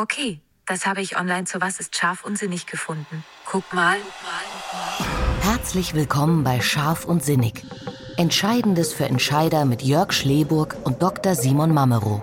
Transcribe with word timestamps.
Okay, 0.00 0.40
das 0.64 0.86
habe 0.86 1.00
ich 1.00 1.18
online 1.18 1.42
zu 1.42 1.60
Was 1.60 1.80
ist 1.80 1.96
scharf 1.96 2.24
und 2.24 2.38
sinnig 2.38 2.66
gefunden. 2.66 3.24
Guck 3.44 3.74
mal. 3.74 3.96
Herzlich 5.40 5.92
willkommen 5.92 6.44
bei 6.44 6.60
Scharf 6.60 7.04
und 7.04 7.24
Sinnig. 7.24 7.64
Entscheidendes 8.16 8.92
für 8.92 9.06
Entscheider 9.06 9.64
mit 9.64 9.82
Jörg 9.82 10.12
Schleburg 10.12 10.76
und 10.84 11.02
Dr. 11.02 11.34
Simon 11.34 11.74
Mamero. 11.74 12.22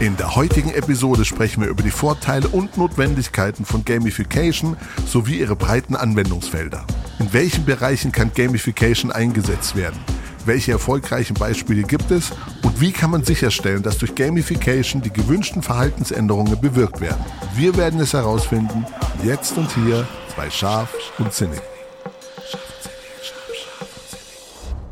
In 0.00 0.16
der 0.16 0.34
heutigen 0.34 0.70
Episode 0.70 1.24
sprechen 1.24 1.62
wir 1.62 1.68
über 1.68 1.84
die 1.84 1.92
Vorteile 1.92 2.48
und 2.48 2.76
Notwendigkeiten 2.76 3.64
von 3.64 3.84
Gamification 3.84 4.76
sowie 5.06 5.38
ihre 5.38 5.54
breiten 5.54 5.94
Anwendungsfelder. 5.94 6.84
In 7.20 7.32
welchen 7.32 7.64
Bereichen 7.64 8.10
kann 8.10 8.32
Gamification 8.34 9.12
eingesetzt 9.12 9.76
werden? 9.76 10.00
Welche 10.46 10.72
erfolgreichen 10.72 11.34
Beispiele 11.34 11.82
gibt 11.82 12.10
es? 12.10 12.32
Und 12.68 12.82
wie 12.82 12.92
kann 12.92 13.10
man 13.10 13.24
sicherstellen, 13.24 13.82
dass 13.82 13.96
durch 13.96 14.14
Gamification 14.14 15.00
die 15.00 15.10
gewünschten 15.10 15.62
Verhaltensänderungen 15.62 16.60
bewirkt 16.60 17.00
werden? 17.00 17.24
Wir 17.56 17.74
werden 17.78 17.98
es 17.98 18.12
herausfinden, 18.12 18.84
jetzt 19.24 19.56
und 19.56 19.74
hier 19.74 20.06
bei 20.36 20.50
Scharf 20.50 20.92
und 21.18 21.32
Sinnig. 21.32 21.62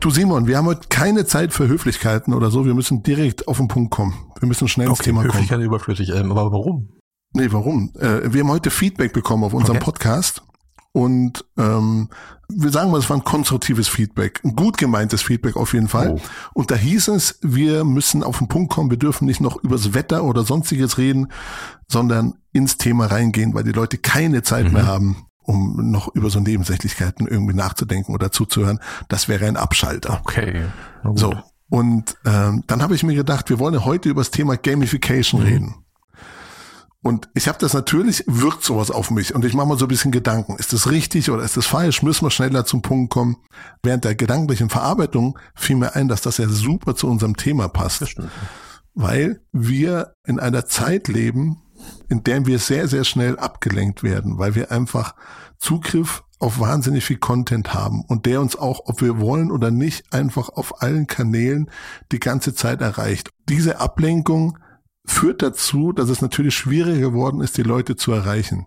Du 0.00 0.08
Simon, 0.08 0.46
wir 0.46 0.56
haben 0.56 0.66
heute 0.66 0.88
keine 0.88 1.26
Zeit 1.26 1.52
für 1.52 1.68
Höflichkeiten 1.68 2.32
oder 2.32 2.50
so. 2.50 2.64
Wir 2.64 2.72
müssen 2.72 3.02
direkt 3.02 3.46
auf 3.46 3.58
den 3.58 3.68
Punkt 3.68 3.90
kommen. 3.90 4.14
Wir 4.40 4.48
müssen 4.48 4.68
schnell 4.68 4.88
ins 4.88 5.00
Okay, 5.00 5.10
Thema 5.10 5.20
kommen. 5.20 5.34
Höflichkeit 5.34 5.60
überflüssig. 5.60 6.14
Ähm, 6.14 6.30
aber 6.30 6.50
warum? 6.52 6.88
Nee, 7.34 7.48
warum? 7.50 7.92
Äh, 7.98 8.32
wir 8.32 8.40
haben 8.40 8.50
heute 8.50 8.70
Feedback 8.70 9.12
bekommen 9.12 9.44
auf 9.44 9.52
unserem 9.52 9.76
Okay. 9.76 9.84
Podcast 9.84 10.40
und 10.96 11.44
ähm, 11.58 12.08
wir 12.48 12.70
sagen 12.70 12.90
mal, 12.90 12.96
es 12.98 13.10
war 13.10 13.18
ein 13.18 13.24
konstruktives 13.24 13.86
Feedback, 13.86 14.40
ein 14.42 14.56
gut 14.56 14.78
gemeintes 14.78 15.20
Feedback 15.20 15.54
auf 15.54 15.74
jeden 15.74 15.88
Fall. 15.88 16.12
Oh. 16.12 16.20
Und 16.54 16.70
da 16.70 16.74
hieß 16.74 17.08
es, 17.08 17.38
wir 17.42 17.84
müssen 17.84 18.22
auf 18.22 18.38
den 18.38 18.48
Punkt 18.48 18.72
kommen, 18.72 18.88
wir 18.88 18.96
dürfen 18.96 19.26
nicht 19.26 19.42
noch 19.42 19.62
übers 19.62 19.92
Wetter 19.92 20.24
oder 20.24 20.42
sonstiges 20.42 20.96
reden, 20.96 21.28
sondern 21.86 22.38
ins 22.52 22.78
Thema 22.78 23.06
reingehen, 23.06 23.52
weil 23.52 23.64
die 23.64 23.72
Leute 23.72 23.98
keine 23.98 24.42
Zeit 24.42 24.68
Mhm. 24.68 24.72
mehr 24.72 24.86
haben, 24.86 25.26
um 25.42 25.90
noch 25.90 26.08
über 26.14 26.30
so 26.30 26.40
Nebensächlichkeiten 26.40 27.26
irgendwie 27.26 27.54
nachzudenken 27.54 28.14
oder 28.14 28.32
zuzuhören. 28.32 28.80
Das 29.08 29.28
wäre 29.28 29.44
ein 29.48 29.58
Abschalter. 29.58 30.20
Okay. 30.24 30.62
So. 31.14 31.34
Und 31.68 32.16
ähm, 32.24 32.64
dann 32.68 32.80
habe 32.80 32.94
ich 32.94 33.02
mir 33.02 33.14
gedacht, 33.14 33.50
wir 33.50 33.58
wollen 33.58 33.74
ja 33.74 33.84
heute 33.84 34.08
über 34.08 34.22
das 34.22 34.30
Thema 34.30 34.56
Gamification 34.56 35.42
Mhm. 35.42 35.46
reden. 35.46 35.74
Und 37.06 37.28
ich 37.34 37.46
habe 37.46 37.58
das 37.60 37.72
natürlich, 37.72 38.24
wirkt 38.26 38.64
sowas 38.64 38.90
auf 38.90 39.12
mich. 39.12 39.32
Und 39.32 39.44
ich 39.44 39.54
mache 39.54 39.68
mal 39.68 39.78
so 39.78 39.84
ein 39.84 39.88
bisschen 39.88 40.10
Gedanken. 40.10 40.56
Ist 40.56 40.72
das 40.72 40.90
richtig 40.90 41.30
oder 41.30 41.44
ist 41.44 41.56
das 41.56 41.64
falsch? 41.64 42.02
Müssen 42.02 42.26
wir 42.26 42.32
schneller 42.32 42.64
zum 42.64 42.82
Punkt 42.82 43.12
kommen? 43.12 43.36
Während 43.80 44.04
der 44.04 44.16
gedanklichen 44.16 44.70
Verarbeitung 44.70 45.38
fiel 45.54 45.76
mir 45.76 45.94
ein, 45.94 46.08
dass 46.08 46.20
das 46.20 46.38
ja 46.38 46.48
super 46.48 46.96
zu 46.96 47.06
unserem 47.06 47.36
Thema 47.36 47.68
passt. 47.68 48.16
Weil 48.94 49.40
wir 49.52 50.14
in 50.26 50.40
einer 50.40 50.66
Zeit 50.66 51.06
leben, 51.06 51.62
in 52.08 52.24
der 52.24 52.44
wir 52.44 52.58
sehr, 52.58 52.88
sehr 52.88 53.04
schnell 53.04 53.38
abgelenkt 53.38 54.02
werden, 54.02 54.38
weil 54.38 54.56
wir 54.56 54.72
einfach 54.72 55.14
Zugriff 55.58 56.24
auf 56.40 56.58
wahnsinnig 56.58 57.04
viel 57.04 57.18
Content 57.18 57.72
haben 57.72 58.02
und 58.08 58.26
der 58.26 58.40
uns 58.40 58.56
auch, 58.56 58.80
ob 58.86 59.00
wir 59.00 59.20
wollen 59.20 59.52
oder 59.52 59.70
nicht, 59.70 60.12
einfach 60.12 60.48
auf 60.48 60.82
allen 60.82 61.06
Kanälen 61.06 61.70
die 62.10 62.18
ganze 62.18 62.52
Zeit 62.52 62.80
erreicht. 62.80 63.30
Diese 63.48 63.78
Ablenkung 63.78 64.58
führt 65.06 65.42
dazu, 65.42 65.92
dass 65.92 66.08
es 66.08 66.20
natürlich 66.20 66.56
schwieriger 66.56 67.10
geworden 67.10 67.40
ist, 67.40 67.56
die 67.56 67.62
Leute 67.62 67.96
zu 67.96 68.12
erreichen. 68.12 68.66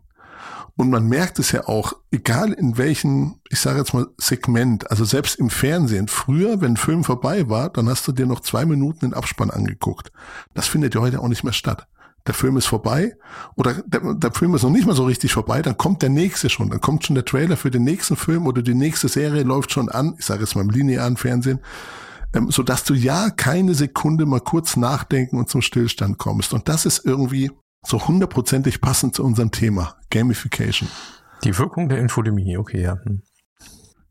Und 0.79 0.89
man 0.91 1.07
merkt 1.07 1.39
es 1.39 1.51
ja 1.51 1.67
auch, 1.67 1.93
egal 2.09 2.53
in 2.53 2.77
welchem, 2.77 3.35
ich 3.49 3.59
sage 3.59 3.79
jetzt 3.79 3.93
mal, 3.93 4.07
Segment, 4.17 4.89
also 4.89 5.03
selbst 5.03 5.35
im 5.35 5.49
Fernsehen, 5.49 6.07
früher, 6.07 6.61
wenn 6.61 6.73
ein 6.73 6.77
Film 6.77 7.03
vorbei 7.03 7.49
war, 7.49 7.69
dann 7.69 7.89
hast 7.89 8.07
du 8.07 8.13
dir 8.13 8.25
noch 8.25 8.39
zwei 8.39 8.65
Minuten 8.65 9.01
den 9.01 9.13
Abspann 9.13 9.49
angeguckt. 9.49 10.13
Das 10.53 10.69
findet 10.69 10.95
ja 10.95 11.01
heute 11.01 11.19
auch 11.19 11.27
nicht 11.27 11.43
mehr 11.43 11.51
statt. 11.51 11.85
Der 12.27 12.33
Film 12.33 12.55
ist 12.55 12.67
vorbei 12.67 13.17
oder 13.55 13.73
der, 13.85 14.13
der 14.13 14.31
Film 14.31 14.55
ist 14.55 14.63
noch 14.63 14.69
nicht 14.69 14.85
mal 14.85 14.95
so 14.95 15.03
richtig 15.03 15.33
vorbei, 15.33 15.61
dann 15.61 15.77
kommt 15.77 16.01
der 16.01 16.09
nächste 16.09 16.49
schon, 16.49 16.69
dann 16.69 16.79
kommt 16.79 17.05
schon 17.05 17.15
der 17.15 17.25
Trailer 17.25 17.57
für 17.57 17.71
den 17.71 17.83
nächsten 17.83 18.15
Film 18.15 18.47
oder 18.47 18.61
die 18.61 18.73
nächste 18.73 19.07
Serie 19.07 19.43
läuft 19.43 19.71
schon 19.71 19.89
an, 19.89 20.15
ich 20.17 20.25
sage 20.25 20.41
jetzt 20.41 20.55
mal 20.55 20.61
im 20.61 20.69
linearen 20.69 21.17
Fernsehen, 21.17 21.59
ähm, 22.33 22.51
so 22.51 22.63
dass 22.63 22.83
du 22.83 22.93
ja 22.93 23.29
keine 23.29 23.73
Sekunde 23.73 24.25
mal 24.25 24.41
kurz 24.41 24.75
nachdenken 24.75 25.37
und 25.37 25.49
zum 25.49 25.61
Stillstand 25.61 26.17
kommst. 26.17 26.53
Und 26.53 26.69
das 26.69 26.85
ist 26.85 27.05
irgendwie 27.05 27.51
so 27.85 28.07
hundertprozentig 28.07 28.81
passend 28.81 29.15
zu 29.15 29.23
unserem 29.23 29.51
Thema, 29.51 29.95
Gamification. 30.09 30.89
Die 31.43 31.57
Wirkung 31.57 31.89
der 31.89 31.99
Infodemie, 31.99 32.57
okay, 32.57 32.81
ja. 32.81 32.97
Hm. 33.03 33.21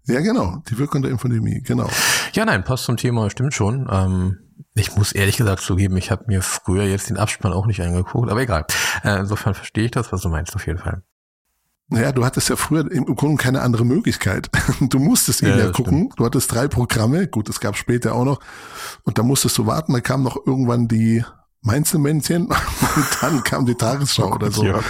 Ja, 0.07 0.21
genau, 0.21 0.63
die 0.71 0.79
Wirkung 0.79 1.03
der 1.03 1.11
Infodemie, 1.11 1.61
genau. 1.61 1.89
Ja, 2.33 2.47
nein, 2.47 2.65
passt 2.65 2.85
zum 2.85 2.97
Thema, 2.97 3.29
stimmt 3.29 3.53
schon. 3.53 3.87
Ähm, 3.91 4.39
ich 4.75 4.97
muss 4.97 5.13
ehrlich 5.13 5.37
gesagt 5.37 5.61
zugeben, 5.61 5.97
ich 5.99 6.11
habe 6.11 6.25
mir 6.29 6.41
früher 6.41 6.85
jetzt 6.85 7.11
den 7.11 7.19
Abspann 7.19 7.53
auch 7.53 7.67
nicht 7.67 7.83
angeguckt, 7.83 8.31
aber 8.31 8.41
egal. 8.41 8.65
Äh, 9.05 9.19
insofern 9.21 9.55
verstehe 9.55 9.85
ich 9.85 9.91
das, 9.91 10.11
was 10.11 10.23
du 10.23 10.31
meinst, 10.31 10.55
auf 10.57 10.67
jeden 10.67 10.79
Fall. 10.79 11.03
Naja, 11.91 12.13
du 12.13 12.25
hattest 12.25 12.51
ja 12.51 12.57
früher 12.57 12.91
im 12.91 13.07
Grunde 13.17 13.43
keine 13.43 13.63
andere 13.63 13.85
Möglichkeit. 13.85 14.51
Du 14.81 14.99
musstest 14.99 15.43
ihn 15.43 15.49
Ja, 15.49 15.57
ja, 15.57 15.71
gucken. 15.71 16.11
Du 16.17 16.25
hattest 16.25 16.53
drei 16.53 16.69
Programme, 16.69 17.27
gut, 17.27 17.49
es 17.49 17.61
gab 17.61 17.77
später 17.77 18.15
auch 18.15 18.25
noch. 18.25 18.41
Und 19.05 19.19
da 19.19 19.23
musstest 19.23 19.57
du 19.59 19.67
warten, 19.67 19.93
da 19.93 20.01
kam 20.01 20.23
noch 20.23 20.37
irgendwann 20.47 20.87
die 20.87 21.25
Mainzelmännchen 21.63 22.47
und 22.97 23.19
dann 23.21 23.43
kam 23.43 23.67
die 23.67 23.75
Tagesschau 23.75 24.33
oder 24.33 24.51
so. 24.51 24.65
Ja. 24.65 24.81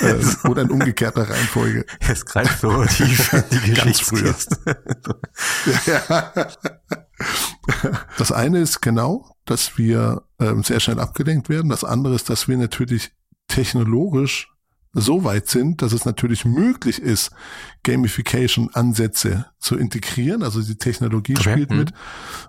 Äh, 0.00 0.48
oder 0.48 0.62
in 0.62 0.70
umgekehrter 0.70 1.28
Reihenfolge. 1.28 1.84
Es 2.00 2.24
greift 2.24 2.60
so 2.60 2.84
tief 2.84 3.32
in 3.32 3.44
die. 3.50 3.70
Geschichtskiste. 3.74 4.58
Ja. 5.86 6.32
Das 8.16 8.32
eine 8.32 8.60
ist 8.60 8.80
genau, 8.80 9.30
dass 9.44 9.76
wir 9.76 10.22
ähm, 10.40 10.62
sehr 10.62 10.80
schnell 10.80 11.00
abgelenkt 11.00 11.48
werden. 11.48 11.68
Das 11.68 11.84
andere 11.84 12.14
ist, 12.14 12.30
dass 12.30 12.48
wir 12.48 12.56
natürlich 12.56 13.12
technologisch 13.48 14.55
so 14.96 15.24
weit 15.24 15.48
sind, 15.48 15.82
dass 15.82 15.92
es 15.92 16.04
natürlich 16.04 16.44
möglich 16.44 17.00
ist, 17.00 17.30
Gamification-Ansätze 17.84 19.46
zu 19.58 19.76
integrieren. 19.76 20.42
Also 20.42 20.62
die 20.62 20.76
Technologie 20.76 21.34
Okay, 21.36 21.52
spielt 21.52 21.70
mit 21.70 21.92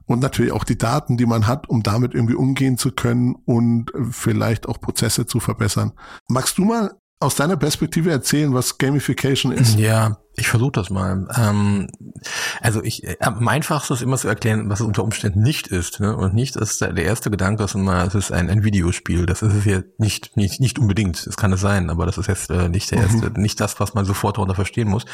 und 0.06 0.20
natürlich 0.22 0.52
auch 0.52 0.64
die 0.64 0.78
Daten, 0.78 1.18
die 1.18 1.26
man 1.26 1.46
hat, 1.46 1.70
um 1.70 1.84
damit 1.84 2.14
irgendwie 2.14 2.36
umgehen 2.36 2.78
zu 2.78 2.92
können 2.92 3.36
und 3.46 3.94
äh, 3.94 4.06
vielleicht 4.12 4.68
auch 4.68 4.80
Prozesse 4.80 5.26
zu 5.26 5.40
verbessern. 5.40 5.92
Magst 6.28 6.58
du 6.58 6.66
mal 6.66 6.96
aus 7.20 7.36
deiner 7.36 7.58
Perspektive 7.58 8.12
erzählen, 8.12 8.54
was 8.54 8.78
Gamification 8.78 9.52
ist? 9.52 9.78
Ja, 9.78 10.20
ich 10.40 10.48
versuche 10.50 10.72
das 10.72 10.92
mal. 10.92 11.28
Ähm, 11.36 11.90
also 12.62 12.84
ich, 12.84 13.04
äh, 13.04 13.18
am 13.22 13.48
einfachsten 13.48 13.94
ist 13.94 14.04
immer 14.04 14.18
zu 14.18 14.28
erklären, 14.28 14.70
was 14.70 14.82
es 14.82 14.86
unter 14.86 15.04
Umständen 15.04 15.42
nicht 15.42 15.68
ist. 15.68 16.00
Ne? 16.00 16.16
Und 16.16 16.36
nicht 16.36 16.56
ist 16.56 16.80
der 16.80 16.94
der 16.94 17.06
erste 17.06 17.32
Gedanke 17.32 17.64
ist 17.64 17.74
immer, 17.74 18.06
es 18.06 18.14
ist 18.14 18.32
ein, 18.32 18.48
ein 18.48 18.64
Videospiel. 18.64 19.26
Das 19.26 19.42
ist 19.42 19.54
es 19.54 19.66
ja 19.66 19.82
nicht, 19.98 20.38
nicht, 20.38 20.60
nicht 20.60 20.78
unbedingt. 20.78 21.26
Es 21.26 21.38
kann 21.38 21.52
es 21.54 21.62
sein, 21.62 21.90
aber 21.90 22.06
das 22.06 22.20
ist 22.20 22.28
jetzt 22.28 22.52
äh, 22.52 22.70
nicht 22.70 22.92
der 22.92 23.00
erste, 23.00 23.32
nicht 23.40 23.60
das, 23.60 23.80
was 23.80 23.96
man 23.96 24.06
sofort 24.06 24.38
darunter 24.38 24.54
verstehen 24.54 24.90
muss, 24.90 25.06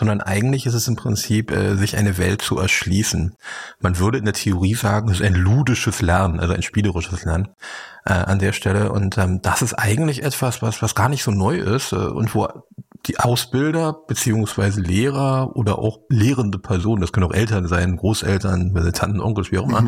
sondern 0.00 0.20
eigentlich 0.20 0.66
ist 0.66 0.74
es 0.74 0.88
im 0.88 0.96
Prinzip, 0.96 1.52
äh, 1.52 1.76
sich 1.76 1.96
eine 1.96 2.18
Welt 2.18 2.42
zu 2.42 2.58
erschließen. 2.58 3.36
Man 3.80 3.98
würde 4.00 4.18
in 4.18 4.24
der 4.24 4.34
Theorie 4.34 4.74
sagen, 4.74 5.10
es 5.10 5.20
ist 5.20 5.26
ein 5.26 5.34
ludisches 5.34 6.02
Lernen, 6.02 6.40
also 6.40 6.54
ein 6.54 6.62
spielerisches 6.62 7.24
Lernen 7.24 7.50
äh, 8.04 8.14
an 8.14 8.40
der 8.40 8.52
Stelle. 8.52 8.90
Und 8.90 9.16
ähm, 9.18 9.42
das 9.42 9.62
ist 9.62 9.74
eigentlich 9.74 10.24
etwas, 10.24 10.60
was, 10.60 10.82
was 10.82 10.96
gar 10.96 11.08
nicht 11.08 11.22
so 11.22 11.30
neu 11.30 11.56
ist 11.56 11.92
äh, 11.92 11.96
und 11.96 12.34
wo 12.34 12.48
die 13.06 13.18
Ausbilder 13.18 13.96
beziehungsweise 14.06 14.80
Lehrer 14.80 15.56
oder 15.56 15.78
auch 15.78 16.00
lehrende 16.08 16.58
Personen, 16.58 17.00
das 17.00 17.12
können 17.12 17.26
auch 17.26 17.34
Eltern 17.34 17.66
sein, 17.66 17.96
Großeltern, 17.96 18.74
Tanten, 18.92 19.20
Onkels, 19.20 19.50
wie 19.50 19.58
auch 19.58 19.68
immer, 19.68 19.86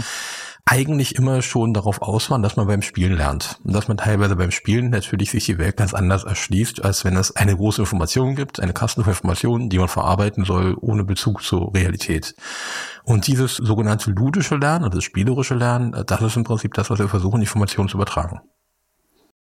eigentlich 0.66 1.16
immer 1.16 1.42
schon 1.42 1.74
darauf 1.74 2.00
aus 2.00 2.30
waren, 2.30 2.42
dass 2.42 2.56
man 2.56 2.66
beim 2.66 2.80
Spielen 2.80 3.16
lernt. 3.16 3.58
Und 3.64 3.74
dass 3.74 3.86
man 3.86 3.98
teilweise 3.98 4.34
beim 4.34 4.50
Spielen 4.50 4.90
natürlich 4.90 5.30
sich 5.30 5.44
die 5.44 5.58
Welt 5.58 5.76
ganz 5.76 5.92
anders 5.92 6.24
erschließt, 6.24 6.82
als 6.84 7.04
wenn 7.04 7.16
es 7.16 7.36
eine 7.36 7.54
große 7.54 7.82
Information 7.82 8.34
gibt, 8.34 8.60
eine 8.60 8.72
Kasten 8.72 9.04
von 9.04 9.12
Informationen, 9.12 9.68
die 9.68 9.78
man 9.78 9.88
verarbeiten 9.88 10.44
soll, 10.44 10.76
ohne 10.80 11.04
Bezug 11.04 11.42
zur 11.42 11.74
Realität. 11.74 12.34
Und 13.04 13.26
dieses 13.26 13.56
sogenannte 13.56 14.10
ludische 14.10 14.56
Lernen, 14.56 14.86
oder 14.86 14.96
das 14.96 15.04
spielerische 15.04 15.54
Lernen, 15.54 15.94
das 16.06 16.22
ist 16.22 16.36
im 16.36 16.44
Prinzip 16.44 16.72
das, 16.72 16.88
was 16.88 16.98
wir 16.98 17.08
versuchen, 17.08 17.42
Informationen 17.42 17.90
zu 17.90 17.98
übertragen. 17.98 18.40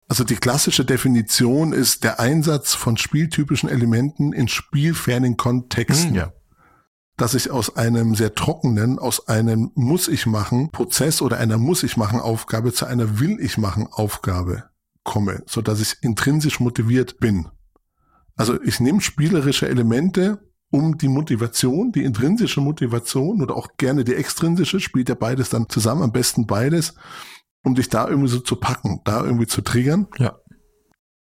Also 0.08 0.24
die 0.24 0.36
klassische 0.36 0.84
Definition 0.84 1.72
ist 1.72 2.04
der 2.04 2.20
Einsatz 2.20 2.74
von 2.74 2.96
spieltypischen 2.96 3.68
Elementen 3.68 4.32
in 4.32 4.48
spielfernen 4.48 5.36
Kontexten. 5.36 6.10
Hm, 6.10 6.16
ja. 6.16 6.32
Dass 7.16 7.34
ich 7.34 7.50
aus 7.50 7.76
einem 7.76 8.14
sehr 8.14 8.34
trockenen, 8.34 8.98
aus 8.98 9.28
einem 9.28 9.70
muss 9.74 10.08
ich 10.08 10.26
machen 10.26 10.70
Prozess 10.72 11.22
oder 11.22 11.38
einer 11.38 11.58
muss 11.58 11.82
ich 11.84 11.96
machen 11.96 12.20
Aufgabe 12.20 12.72
zu 12.72 12.86
einer 12.86 13.20
will 13.20 13.38
ich 13.40 13.56
machen 13.56 13.88
Aufgabe 13.90 14.64
komme, 15.04 15.42
so 15.46 15.62
dass 15.62 15.80
ich 15.80 15.96
intrinsisch 16.02 16.60
motiviert 16.60 17.20
bin. 17.20 17.48
Also 18.36 18.60
ich 18.62 18.80
nehme 18.80 19.00
spielerische 19.00 19.68
Elemente, 19.68 20.40
um 20.70 20.98
die 20.98 21.08
Motivation, 21.08 21.92
die 21.92 22.02
intrinsische 22.02 22.60
Motivation 22.60 23.40
oder 23.42 23.56
auch 23.56 23.68
gerne 23.76 24.02
die 24.02 24.14
extrinsische, 24.14 24.80
spielt 24.80 25.08
ja 25.08 25.14
beides 25.14 25.50
dann 25.50 25.68
zusammen, 25.68 26.02
am 26.02 26.10
besten 26.10 26.46
beides, 26.46 26.94
um 27.64 27.74
dich 27.74 27.88
da 27.88 28.08
irgendwie 28.08 28.28
so 28.28 28.40
zu 28.40 28.56
packen, 28.56 29.00
da 29.04 29.24
irgendwie 29.24 29.46
zu 29.46 29.62
triggern 29.62 30.06
Ja. 30.18 30.36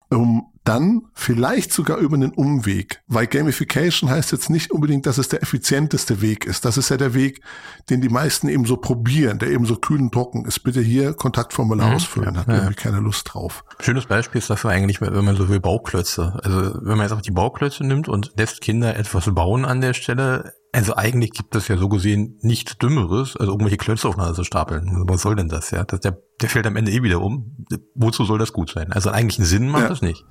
um 0.09 0.49
dann 0.69 1.07
vielleicht 1.13 1.73
sogar 1.73 1.97
über 1.97 2.15
einen 2.15 2.31
Umweg, 2.31 3.01
weil 3.07 3.25
Gamification 3.25 4.07
heißt 4.09 4.31
jetzt 4.31 4.51
nicht 4.51 4.71
unbedingt, 4.71 5.07
dass 5.07 5.17
es 5.17 5.27
der 5.27 5.41
effizienteste 5.41 6.21
Weg 6.21 6.45
ist. 6.45 6.63
Das 6.63 6.77
ist 6.77 6.89
ja 6.89 6.97
der 6.97 7.15
Weg, 7.15 7.41
den 7.89 8.01
die 8.01 8.09
meisten 8.09 8.47
eben 8.49 8.65
so 8.65 8.77
probieren, 8.77 9.39
der 9.39 9.49
eben 9.49 9.65
so 9.65 9.77
kühl 9.77 9.99
und 9.99 10.11
trocken 10.11 10.45
ist. 10.45 10.59
Bitte 10.59 10.81
hier 10.81 11.13
Kontaktformular 11.13 11.89
mhm. 11.89 11.95
ausfüllen, 11.95 12.37
hat 12.37 12.47
ja, 12.47 12.55
irgendwie 12.55 12.75
keine 12.75 12.99
Lust 12.99 13.33
drauf. 13.33 13.63
Schönes 13.79 14.05
Beispiel 14.05 14.39
ist 14.39 14.49
dafür 14.51 14.69
eigentlich, 14.69 15.01
wenn 15.01 15.25
man 15.25 15.35
so 15.35 15.49
will, 15.49 15.59
Bauklötze. 15.59 16.39
Also 16.43 16.75
wenn 16.83 16.97
man 16.97 17.07
jetzt 17.07 17.13
auch 17.13 17.21
die 17.21 17.31
Bauklötze 17.31 17.83
nimmt 17.83 18.07
und 18.07 18.33
lässt 18.37 18.61
Kinder 18.61 18.95
etwas 18.95 19.33
bauen 19.33 19.65
an 19.65 19.81
der 19.81 19.93
Stelle, 19.93 20.53
also 20.71 20.95
eigentlich 20.95 21.31
gibt 21.31 21.55
es 21.55 21.67
ja 21.67 21.77
so 21.77 21.89
gesehen 21.89 22.37
nichts 22.41 22.77
Dümmeres, 22.77 23.35
also 23.35 23.51
irgendwelche 23.51 23.77
Klötze 23.77 24.07
aufeinander 24.07 24.35
zu 24.35 24.43
stapeln. 24.43 25.03
Was 25.07 25.21
soll 25.21 25.35
denn 25.35 25.49
das, 25.49 25.71
ja? 25.71 25.83
Das, 25.83 25.99
der, 26.01 26.17
der 26.41 26.49
fällt 26.49 26.67
am 26.67 26.75
Ende 26.75 26.91
eh 26.91 27.01
wieder 27.03 27.21
um. 27.21 27.65
Wozu 27.95 28.23
soll 28.25 28.37
das 28.37 28.53
gut 28.53 28.71
sein? 28.71 28.91
Also 28.91 29.09
eigentlich 29.09 29.39
einen 29.39 29.47
Sinn 29.47 29.69
macht 29.69 29.83
ja. 29.83 29.89
das 29.89 30.01
nicht. 30.01 30.25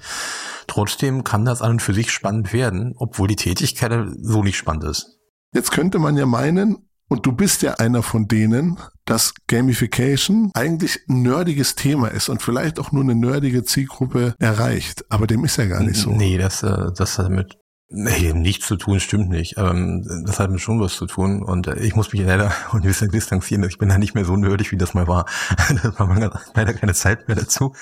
Trotzdem 0.67 1.25
kann 1.25 1.45
das 1.45 1.63
an 1.63 1.73
und 1.73 1.83
für 1.83 1.95
sich 1.95 2.11
spannend 2.11 2.53
werden, 2.53 2.95
obwohl 2.97 3.29
die 3.29 3.37
Tätigkeit 3.37 3.93
so 4.21 4.43
nicht 4.43 4.57
spannend 4.57 4.85
ist. 4.85 5.19
Jetzt 5.53 5.73
könnte 5.73 5.99
man 5.99 6.17
ja 6.17 6.27
meinen, 6.27 6.89
und 7.09 7.25
du 7.25 7.33
bist 7.33 7.63
ja 7.63 7.75
einer 7.75 8.03
von 8.03 8.29
denen, 8.29 8.79
dass 9.07 9.33
Gamification 9.47 10.51
eigentlich 10.53 11.01
ein 11.09 11.23
nerdiges 11.23 11.75
Thema 11.75 12.09
ist 12.09 12.29
und 12.29 12.43
vielleicht 12.43 12.79
auch 12.79 12.93
nur 12.93 13.03
eine 13.03 13.15
nerdige 13.15 13.65
Zielgruppe 13.65 14.35
erreicht. 14.39 15.07
Aber 15.09 15.27
dem 15.27 15.45
ist 15.45 15.57
ja 15.57 15.65
gar 15.65 15.83
nicht 15.83 15.97
so. 15.97 16.11
Nee, 16.11 16.37
das, 16.37 16.63
äh, 16.63 16.93
das 16.95 17.19
hat 17.19 17.31
mit 17.31 17.57
Nee, 17.91 18.35
nichts 18.35 18.67
zu 18.67 18.77
tun 18.77 19.01
stimmt 19.01 19.31
nicht. 19.31 19.57
Ähm, 19.57 20.07
das 20.27 20.39
hat 20.39 20.51
mir 20.51 20.59
schon 20.59 20.79
was 20.79 20.93
zu 20.97 21.07
tun 21.07 21.43
und 21.43 21.69
äh, 21.69 21.79
ich 21.79 21.97
muss 21.97 22.13
mich 22.13 22.21
leider 22.23 22.53
wir 22.83 22.93
sind 22.93 23.15
distanzieren. 23.15 23.65
Ich 23.65 23.79
bin 23.79 23.89
da 23.89 23.97
nicht 23.97 24.15
mehr 24.15 24.27
so 24.27 24.37
nerdig, 24.37 24.73
wie 24.73 24.77
das 24.77 24.93
mal 24.93 25.09
war. 25.09 25.25
da 25.83 25.99
war 25.99 26.33
leider 26.55 26.75
keine 26.75 26.93
Zeit 26.93 27.29
mehr 27.29 27.37
dazu. 27.39 27.73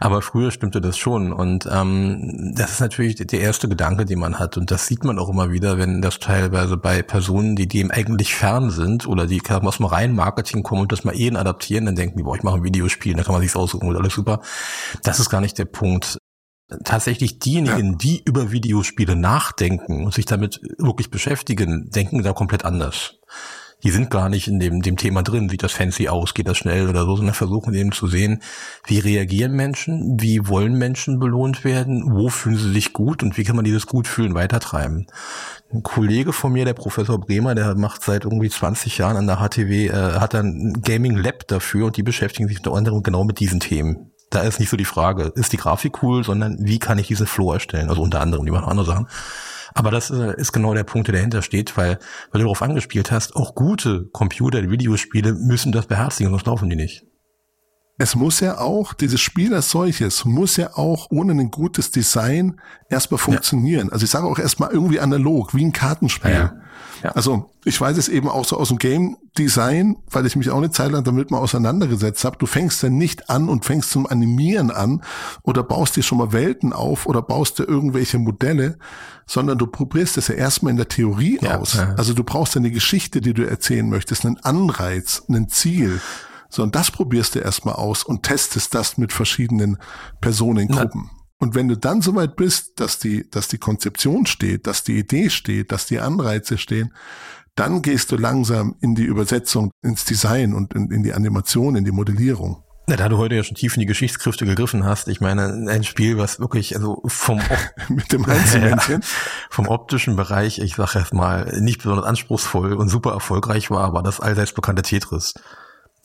Aber 0.00 0.22
früher 0.22 0.52
stimmte 0.52 0.80
das 0.80 0.96
schon 0.96 1.34
und 1.34 1.68
ähm, 1.70 2.54
das 2.56 2.72
ist 2.72 2.80
natürlich 2.80 3.16
der 3.16 3.40
erste 3.40 3.68
Gedanke, 3.68 4.06
den 4.06 4.20
man 4.20 4.38
hat 4.38 4.56
und 4.56 4.70
das 4.70 4.86
sieht 4.86 5.04
man 5.04 5.18
auch 5.18 5.28
immer 5.28 5.50
wieder, 5.50 5.76
wenn 5.76 6.00
das 6.00 6.18
teilweise 6.18 6.78
bei 6.78 7.02
Personen, 7.02 7.54
die 7.54 7.68
dem 7.68 7.90
eigentlich 7.90 8.34
fern 8.34 8.70
sind 8.70 9.06
oder 9.06 9.26
die 9.26 9.42
aus 9.50 9.76
dem 9.76 9.86
reinen 9.86 10.16
Marketing 10.16 10.62
kommen 10.62 10.80
und 10.80 10.92
das 10.92 11.04
mal 11.04 11.14
eben 11.14 11.36
adaptieren, 11.36 11.84
dann 11.84 11.96
denken 11.96 12.16
die, 12.16 12.22
boah, 12.22 12.36
ich 12.36 12.42
mache 12.42 12.56
ein 12.56 12.64
Videospiel, 12.64 13.14
da 13.16 13.22
kann 13.22 13.34
man 13.34 13.42
sich's 13.42 13.56
aussuchen 13.56 13.86
und 13.86 13.96
alles 13.96 14.14
super. 14.14 14.40
Das 15.02 15.20
ist 15.20 15.28
gar 15.28 15.42
nicht 15.42 15.58
der 15.58 15.66
Punkt 15.66 16.16
tatsächlich 16.84 17.38
diejenigen, 17.38 17.92
ja. 17.92 17.96
die 17.96 18.22
über 18.24 18.52
Videospiele 18.52 19.16
nachdenken 19.16 20.04
und 20.04 20.14
sich 20.14 20.26
damit 20.26 20.60
wirklich 20.78 21.10
beschäftigen, 21.10 21.90
denken 21.90 22.22
da 22.22 22.32
komplett 22.32 22.64
anders. 22.64 23.18
Die 23.82 23.90
sind 23.90 24.10
gar 24.10 24.28
nicht 24.28 24.46
in 24.46 24.60
dem, 24.60 24.80
dem 24.80 24.96
Thema 24.96 25.22
drin, 25.22 25.48
sieht 25.48 25.64
das 25.64 25.72
fancy 25.72 26.08
aus, 26.08 26.34
geht 26.34 26.46
das 26.46 26.56
schnell 26.56 26.88
oder 26.88 27.04
so, 27.04 27.16
sondern 27.16 27.34
versuchen 27.34 27.74
eben 27.74 27.90
zu 27.90 28.06
sehen, 28.06 28.40
wie 28.86 29.00
reagieren 29.00 29.52
Menschen, 29.52 30.20
wie 30.20 30.46
wollen 30.46 30.74
Menschen 30.74 31.18
belohnt 31.18 31.64
werden, 31.64 32.04
wo 32.06 32.28
fühlen 32.28 32.58
sie 32.58 32.72
sich 32.72 32.92
gut 32.92 33.24
und 33.24 33.36
wie 33.36 33.44
kann 33.44 33.56
man 33.56 33.64
dieses 33.64 33.86
Gutfühlen 33.86 34.34
weitertreiben. 34.34 35.08
Ein 35.72 35.82
Kollege 35.82 36.32
von 36.32 36.52
mir, 36.52 36.64
der 36.64 36.74
Professor 36.74 37.18
Bremer, 37.18 37.56
der 37.56 37.74
macht 37.74 38.04
seit 38.04 38.24
irgendwie 38.24 38.50
20 38.50 38.98
Jahren 38.98 39.16
an 39.16 39.26
der 39.26 39.38
HTW, 39.38 39.88
äh, 39.88 39.92
hat 39.92 40.34
ein 40.36 40.80
Gaming 40.84 41.16
Lab 41.16 41.48
dafür 41.48 41.86
und 41.86 41.96
die 41.96 42.04
beschäftigen 42.04 42.48
sich 42.48 42.58
unter 42.58 42.74
anderem 42.74 43.02
genau 43.02 43.24
mit 43.24 43.40
diesen 43.40 43.58
Themen 43.58 44.11
da 44.34 44.40
ist 44.40 44.60
nicht 44.60 44.70
so 44.70 44.76
die 44.76 44.84
Frage, 44.84 45.32
ist 45.34 45.52
die 45.52 45.56
Grafik 45.56 46.02
cool, 46.02 46.24
sondern 46.24 46.56
wie 46.60 46.78
kann 46.78 46.98
ich 46.98 47.06
diese 47.06 47.26
Flow 47.26 47.52
erstellen? 47.52 47.88
Also 47.88 48.02
unter 48.02 48.20
anderem, 48.20 48.44
die 48.44 48.52
machen 48.52 48.68
andere 48.68 48.86
Sachen. 48.86 49.08
Aber 49.74 49.90
das 49.90 50.10
äh, 50.10 50.34
ist 50.36 50.52
genau 50.52 50.74
der 50.74 50.84
Punkt, 50.84 51.08
der 51.08 51.14
dahinter 51.14 51.42
steht, 51.42 51.76
weil, 51.76 51.98
weil 52.30 52.40
du 52.40 52.44
darauf 52.44 52.62
angespielt 52.62 53.10
hast, 53.10 53.36
auch 53.36 53.54
gute 53.54 54.04
Computer, 54.12 54.68
Videospiele 54.68 55.32
müssen 55.32 55.72
das 55.72 55.86
beherzigen, 55.86 56.30
sonst 56.30 56.46
laufen 56.46 56.68
die 56.68 56.76
nicht. 56.76 57.04
Es 58.02 58.16
muss 58.16 58.40
ja 58.40 58.58
auch, 58.58 58.94
dieses 58.94 59.20
Spiel 59.20 59.54
als 59.54 59.70
solches, 59.70 60.24
muss 60.24 60.56
ja 60.56 60.76
auch 60.76 61.12
ohne 61.12 61.34
ein 61.34 61.52
gutes 61.52 61.92
Design 61.92 62.60
erstmal 62.88 63.18
funktionieren. 63.18 63.86
Ja. 63.86 63.92
Also 63.92 64.04
ich 64.04 64.10
sage 64.10 64.26
auch 64.26 64.40
erstmal 64.40 64.72
irgendwie 64.72 64.98
analog, 64.98 65.54
wie 65.54 65.64
ein 65.64 65.72
Kartenspiel. 65.72 66.32
Ja. 66.32 66.52
Ja. 67.04 67.10
Also 67.12 67.52
ich 67.64 67.80
weiß 67.80 67.96
es 67.98 68.08
eben 68.08 68.28
auch 68.28 68.44
so 68.44 68.56
aus 68.56 68.70
dem 68.70 68.78
Game 68.78 69.18
Design, 69.38 69.98
weil 70.10 70.26
ich 70.26 70.34
mich 70.34 70.50
auch 70.50 70.56
eine 70.56 70.72
Zeit 70.72 70.90
lang 70.90 71.04
damit 71.04 71.30
mal 71.30 71.38
auseinandergesetzt 71.38 72.24
habe. 72.24 72.38
Du 72.38 72.46
fängst 72.46 72.82
dann 72.82 72.96
nicht 72.96 73.30
an 73.30 73.48
und 73.48 73.64
fängst 73.64 73.92
zum 73.92 74.08
Animieren 74.08 74.72
an 74.72 75.04
oder 75.44 75.62
baust 75.62 75.94
dir 75.94 76.02
schon 76.02 76.18
mal 76.18 76.32
Welten 76.32 76.72
auf 76.72 77.06
oder 77.06 77.22
baust 77.22 77.60
dir 77.60 77.68
irgendwelche 77.68 78.18
Modelle, 78.18 78.78
sondern 79.26 79.58
du 79.58 79.68
probierst 79.68 80.16
es 80.16 80.26
ja 80.26 80.34
erstmal 80.34 80.72
in 80.72 80.76
der 80.76 80.88
Theorie 80.88 81.38
ja, 81.40 81.58
aus. 81.58 81.78
Also 81.78 82.14
du 82.14 82.24
brauchst 82.24 82.56
eine 82.56 82.72
Geschichte, 82.72 83.20
die 83.20 83.32
du 83.32 83.48
erzählen 83.48 83.88
möchtest, 83.88 84.26
einen 84.26 84.38
Anreiz, 84.38 85.22
ein 85.28 85.48
Ziel. 85.48 86.00
So, 86.52 86.62
und 86.62 86.74
das 86.74 86.90
probierst 86.90 87.34
du 87.34 87.38
erstmal 87.38 87.76
aus 87.76 88.04
und 88.04 88.24
testest 88.24 88.74
das 88.74 88.98
mit 88.98 89.12
verschiedenen 89.12 89.78
Personengruppen. 90.20 91.10
Na 91.10 91.22
und 91.42 91.56
wenn 91.56 91.66
du 91.66 91.76
dann 91.76 92.02
soweit 92.02 92.36
bist, 92.36 92.78
dass 92.78 93.00
die, 93.00 93.28
dass 93.28 93.48
die 93.48 93.58
Konzeption 93.58 94.26
steht, 94.26 94.68
dass 94.68 94.84
die 94.84 94.98
Idee 94.98 95.28
steht, 95.28 95.72
dass 95.72 95.86
die 95.86 95.98
Anreize 95.98 96.56
stehen, 96.56 96.94
dann 97.56 97.82
gehst 97.82 98.12
du 98.12 98.16
langsam 98.16 98.76
in 98.80 98.94
die 98.94 99.02
Übersetzung, 99.02 99.72
ins 99.82 100.04
Design 100.04 100.54
und 100.54 100.72
in, 100.74 100.90
in 100.92 101.02
die 101.02 101.14
Animation, 101.14 101.74
in 101.74 101.84
die 101.84 101.90
Modellierung. 101.90 102.62
Na, 102.86 102.96
da 102.96 103.08
du 103.08 103.16
heute 103.16 103.34
ja 103.34 103.42
schon 103.42 103.56
tief 103.56 103.74
in 103.74 103.80
die 103.80 103.86
Geschichtskräfte 103.86 104.44
gegriffen 104.44 104.84
hast, 104.84 105.08
ich 105.08 105.20
meine, 105.20 105.66
ein 105.68 105.82
Spiel, 105.82 106.18
was 106.18 106.38
wirklich, 106.38 106.76
also 106.76 107.02
vom 107.06 107.40
mit 107.88 108.12
dem 108.12 108.24
ja, 108.52 109.00
vom 109.50 109.66
optischen 109.66 110.14
Bereich, 110.14 110.60
ich 110.60 110.76
sag 110.76 110.94
erst 110.94 111.14
mal, 111.14 111.60
nicht 111.60 111.78
besonders 111.78 112.06
anspruchsvoll 112.06 112.74
und 112.74 112.88
super 112.88 113.12
erfolgreich 113.12 113.70
war, 113.70 113.94
war 113.94 114.02
das 114.02 114.20
allseits 114.20 114.52
bekannte 114.52 114.82
Tetris. 114.82 115.34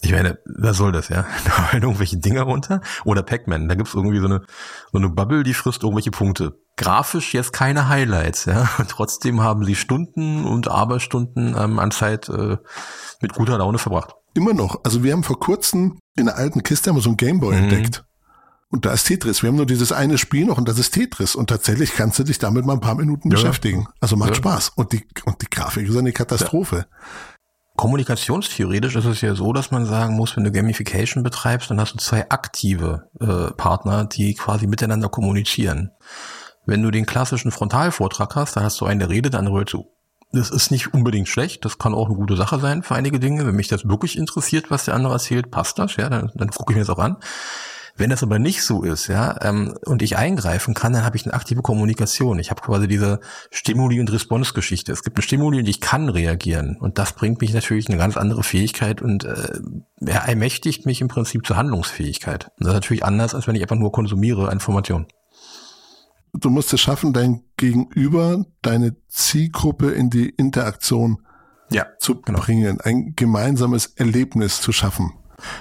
Ich 0.02 0.12
meine, 0.12 0.38
was 0.46 0.78
soll 0.78 0.92
das, 0.92 1.10
ja? 1.10 1.26
Da 1.46 1.52
fallen 1.52 1.84
irgendwelche 1.84 2.18
Dinger 2.18 2.44
runter. 2.44 2.82
Oder 3.04 3.24
Pac-Man, 3.24 3.68
da 3.68 3.76
gibt's 3.76 3.94
irgendwie 3.94 4.20
so 4.20 4.26
eine, 4.26 4.42
so 4.92 4.98
eine 4.98 5.10
Bubble, 5.10 5.44
die 5.44 5.54
frisst 5.54 5.84
irgendwelche 5.84 6.12
Punkte. 6.12 6.60
Grafisch 6.76 7.34
jetzt 7.34 7.54
keine 7.54 7.90
Highlights, 7.90 8.46
ja. 8.46 8.70
Und 8.78 8.90
trotzdem 8.90 9.42
haben 9.42 9.66
sie 9.66 9.76
Stunden 9.76 10.46
und 10.46 10.68
Aberstunden 10.68 11.56
ähm, 11.58 11.80
an 11.80 11.92
Zeit 11.92 12.30
äh, 12.30 12.58
mit 13.22 13.34
guter 13.34 13.58
Laune 13.58 13.80
verbracht. 13.80 14.14
Immer 14.36 14.54
noch. 14.54 14.82
Also 14.84 15.04
wir 15.04 15.14
haben 15.14 15.24
vor 15.24 15.40
kurzem 15.40 16.00
in 16.16 16.30
einer 16.30 16.38
alten 16.38 16.62
Kiste 16.62 16.90
haben 16.90 16.98
wir 16.98 17.02
so 17.02 17.10
ein 17.10 17.18
Gameboy 17.18 17.56
mhm. 17.56 17.64
entdeckt. 17.64 18.04
Und 18.70 18.86
da 18.86 18.92
ist 18.92 19.06
Tetris. 19.06 19.44
Wir 19.44 19.48
haben 19.48 19.56
nur 19.56 19.66
dieses 19.66 19.94
eine 19.94 20.18
Spiel 20.18 20.46
noch 20.46 20.58
und 20.58 20.68
das 20.68 20.78
ist 20.78 20.92
Tetris. 20.92 21.36
Und 21.36 21.50
tatsächlich 21.50 21.94
kannst 21.96 22.20
du 22.20 22.24
dich 22.24 22.38
damit 22.38 22.66
mal 22.66 22.74
ein 22.74 22.82
paar 22.82 22.96
Minuten 22.96 23.30
ja. 23.30 23.36
beschäftigen. 23.36 23.88
Also 24.02 24.18
macht 24.18 24.32
ja. 24.32 24.36
Spaß. 24.36 24.74
Und 24.76 24.92
die, 24.92 25.08
und 25.26 25.42
die 25.42 25.50
Grafik 25.50 25.88
ist 25.88 25.96
eine 25.96 26.12
Katastrophe. 26.12 26.86
Ja. 26.90 26.98
Kommunikationstheoretisch 27.78 28.96
ist 28.96 29.06
es 29.06 29.22
ja 29.22 29.36
so, 29.36 29.54
dass 29.54 29.70
man 29.70 29.86
sagen 29.86 30.16
muss, 30.16 30.36
wenn 30.36 30.44
du 30.44 30.52
Gamification 30.52 31.24
betreibst, 31.24 31.70
dann 31.70 31.80
hast 31.80 31.94
du 31.94 31.98
zwei 32.00 32.30
aktive 32.30 33.10
äh, 33.22 33.54
Partner, 33.54 34.06
die 34.06 34.34
quasi 34.34 34.66
miteinander 34.66 35.10
kommunizieren. 35.10 35.92
Wenn 36.66 36.82
du 36.82 36.90
den 36.90 37.06
klassischen 37.06 37.52
Frontalvortrag 37.52 38.36
hast, 38.36 38.56
dann 38.56 38.64
hast 38.64 38.82
du 38.82 38.86
einen, 38.86 39.00
der 39.00 39.10
redet, 39.10 39.34
der 39.34 39.40
andere 39.40 39.58
hört 39.58 39.70
zu. 39.70 39.94
Das 40.32 40.50
ist 40.50 40.72
nicht 40.72 40.94
unbedingt 40.94 41.30
schlecht, 41.30 41.64
das 41.64 41.78
kann 41.78 41.94
auch 41.94 42.08
eine 42.08 42.16
gute 42.16 42.36
Sache 42.36 42.60
sein 42.60 42.84
für 42.84 42.96
einige 42.96 43.20
Dinge. 43.20 43.46
Wenn 43.46 43.56
mich 43.56 43.70
das 43.70 43.88
wirklich 43.88 44.18
interessiert, 44.18 44.70
was 44.72 44.86
der 44.86 44.96
andere 44.96 45.14
erzählt, 45.14 45.52
passt 45.52 45.80
das, 45.80 45.96
ja, 45.98 46.10
dann, 46.10 46.32
dann 46.34 46.50
gucke 46.50 46.74
ich 46.74 46.78
mir 46.78 46.84
das 46.84 46.90
auch 46.90 47.00
an. 47.00 47.18
Wenn 47.98 48.12
das 48.12 48.22
aber 48.22 48.38
nicht 48.38 48.62
so 48.64 48.84
ist, 48.84 49.08
ja, 49.08 49.36
ähm, 49.42 49.76
und 49.86 50.04
ich 50.04 50.18
eingreifen 50.18 50.76
kann, 50.76 50.94
dann 50.94 51.04
habe 51.04 51.18
ich 51.18 51.26
eine 51.26 51.34
aktive 51.34 51.64
Kommunikation. 51.64 52.38
Ich 52.38 52.52
habe 52.52 52.62
quasi 52.62 52.88
diese 52.88 53.20
Stimuli- 53.50 54.00
und 54.00 54.12
Response-Geschichte. 54.12 54.92
Es 54.92 55.04
gibt 55.04 55.18
eine 55.18 55.24
Stimuli 55.24 55.60
und 55.60 55.68
ich 55.68 55.82
kann 55.82 56.08
reagieren. 56.08 56.78
Und 56.78 57.00
das 57.00 57.14
bringt 57.14 57.42
mich 57.42 57.54
natürlich 57.54 57.90
eine 57.90 57.98
ganz 57.98 58.16
andere 58.16 58.44
Fähigkeit 58.44 59.02
und 59.02 59.26
äh, 59.26 59.60
er 60.06 60.22
ermächtigt 60.28 60.86
mich 60.86 61.02
im 61.02 61.08
Prinzip 61.08 61.46
zur 61.48 61.58
Handlungsfähigkeit. 61.58 62.46
Und 62.46 62.66
das 62.66 62.70
ist 62.70 62.76
natürlich 62.76 63.04
anders, 63.04 63.34
als 63.34 63.48
wenn 63.48 63.56
ich 63.56 63.64
einfach 63.64 63.76
nur 63.76 63.92
konsumiere 63.92 64.52
Informationen. 64.52 65.08
Du 66.34 66.52
musst 66.52 66.72
es 66.74 66.82
schaffen, 66.82 67.14
dein 67.14 67.42
Gegenüber, 67.58 68.46
deine 68.62 68.96
Zielgruppe 69.08 69.90
in 69.90 70.12
die 70.12 70.30
Interaktion 70.30 71.24
ja, 71.72 71.88
zu 72.00 72.22
genau. 72.22 72.40
bringen, 72.40 72.80
ein 72.80 73.14
gemeinsames 73.16 73.88
Erlebnis 73.96 74.62
zu 74.62 74.72
schaffen. 74.72 75.14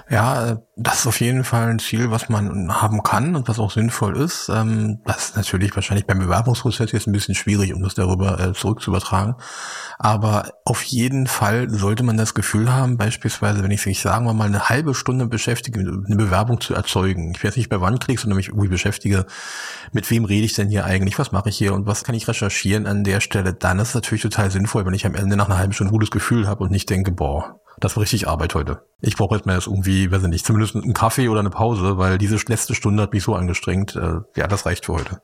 Ja, 0.09 0.63
das 0.77 1.01
ist 1.01 1.07
auf 1.07 1.21
jeden 1.21 1.45
Fall 1.45 1.69
ein 1.69 1.79
Ziel, 1.79 2.11
was 2.11 2.31
man 2.31 2.81
haben 2.81 3.03
kann 3.03 3.37
und 3.37 3.47
was 3.47 3.59
auch 3.59 3.71
sinnvoll 3.71 4.17
ist. 4.17 4.49
Ähm, 4.49 5.01
das 5.05 5.27
ist 5.31 5.37
natürlich 5.37 5.75
wahrscheinlich 5.75 6.07
beim 6.07 6.19
Bewerbungsprozess 6.19 6.93
jetzt 6.93 7.07
ein 7.07 7.13
bisschen 7.13 7.35
schwierig, 7.35 7.75
um 7.75 7.83
das 7.83 7.95
darüber 7.95 8.41
äh, 8.41 8.53
zurückzuübertragen. 8.55 9.35
Aber 9.99 10.53
auf 10.65 10.83
jeden 10.83 11.27
Fall 11.27 11.69
sollte 11.69 12.05
man 12.05 12.17
das 12.17 12.33
Gefühl 12.33 12.73
haben, 12.73 12.97
beispielsweise, 12.97 13.63
wenn 13.63 13.71
ich 13.71 13.83
sich 13.83 14.01
sagen 14.01 14.25
wir 14.25 14.33
mal 14.33 14.47
eine 14.47 14.71
halbe 14.71 14.95
Stunde 14.95 15.27
beschäftige, 15.27 15.81
eine 15.81 16.17
Bewerbung 16.17 16.61
zu 16.61 16.75
erzeugen. 16.75 17.33
Ich 17.35 17.43
werde 17.43 17.59
nicht 17.59 17.69
bei 17.69 17.81
wann 17.81 17.99
klick, 17.99 18.19
sondern 18.19 18.37
mich 18.37 18.49
irgendwie 18.49 18.69
beschäftige, 18.69 19.27
mit 19.93 20.11
wem 20.11 20.25
rede 20.25 20.47
ich 20.47 20.55
denn 20.55 20.69
hier 20.69 20.87
eigentlich, 20.87 21.19
was 21.19 21.33
mache 21.33 21.51
ich 21.51 21.59
hier 21.59 21.75
und 21.75 21.87
was 21.87 22.03
kann 22.03 22.15
ich 22.15 22.29
recherchieren 22.29 22.87
an 22.87 23.05
der 23.05 23.21
Stelle. 23.21 23.53
Dann 23.53 23.79
ist 23.79 23.91
es 23.91 23.95
natürlich 23.95 24.23
total 24.23 24.51
sinnvoll, 24.51 24.87
wenn 24.87 24.95
ich 24.95 25.05
am 25.05 25.15
Ende 25.15 25.37
nach 25.37 25.47
einer 25.47 25.59
halben 25.59 25.75
Stunde 25.75 25.91
ein 25.91 25.97
gutes 25.97 26.11
Gefühl 26.11 26.49
habe 26.49 26.65
und 26.65 26.71
nicht 26.71 26.89
denke, 26.89 27.13
boah, 27.13 27.61
das 27.79 27.97
war 27.97 28.03
richtig 28.03 28.29
Arbeit 28.29 28.55
heute. 28.55 28.83
Ich 29.01 29.17
brauche 29.17 29.37
jetzt 29.37 29.47
mal 29.47 29.55
jetzt 29.55 29.67
irgendwie, 29.67 30.11
weiß 30.11 30.23
ich 30.23 30.29
nicht, 30.29 30.47
zumindest 30.47 30.77
einen 30.77 30.95
Kaffee 30.95 31.29
oder 31.29 31.41
eine 31.41 31.51
Pause, 31.51 31.99
weil 31.99 32.19
diese 32.19 32.37
letzte 32.47 32.75
Stunde 32.75 33.03
hat 33.03 33.13
mich 33.13 33.23
so 33.23 33.35
angestrengt. 33.35 33.97
Äh, 33.97 34.21
ja, 34.37 34.47
das 34.47 34.67
reicht 34.67 34.87
für 34.87 34.95
heute. 34.95 35.21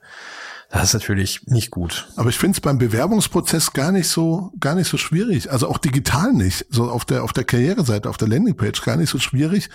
Das 0.70 0.84
ist 0.84 0.94
natürlich 0.94 1.42
nicht 1.46 1.70
gut. 1.70 2.08
Aber 2.16 2.30
ich 2.30 2.38
finde 2.38 2.56
es 2.56 2.60
beim 2.60 2.78
Bewerbungsprozess 2.78 3.72
gar 3.72 3.92
nicht 3.92 4.08
so, 4.08 4.52
gar 4.58 4.74
nicht 4.74 4.88
so 4.88 4.96
schwierig. 4.96 5.50
Also 5.50 5.68
auch 5.68 5.78
digital 5.78 6.32
nicht. 6.32 6.66
So 6.70 6.90
auf 6.90 7.04
der, 7.04 7.24
auf 7.24 7.32
der 7.32 7.44
Karriereseite, 7.44 8.08
auf 8.08 8.16
der 8.16 8.28
Landingpage 8.28 8.80
gar 8.82 8.96
nicht 8.96 9.10
so 9.10 9.18
schwierig. 9.18 9.68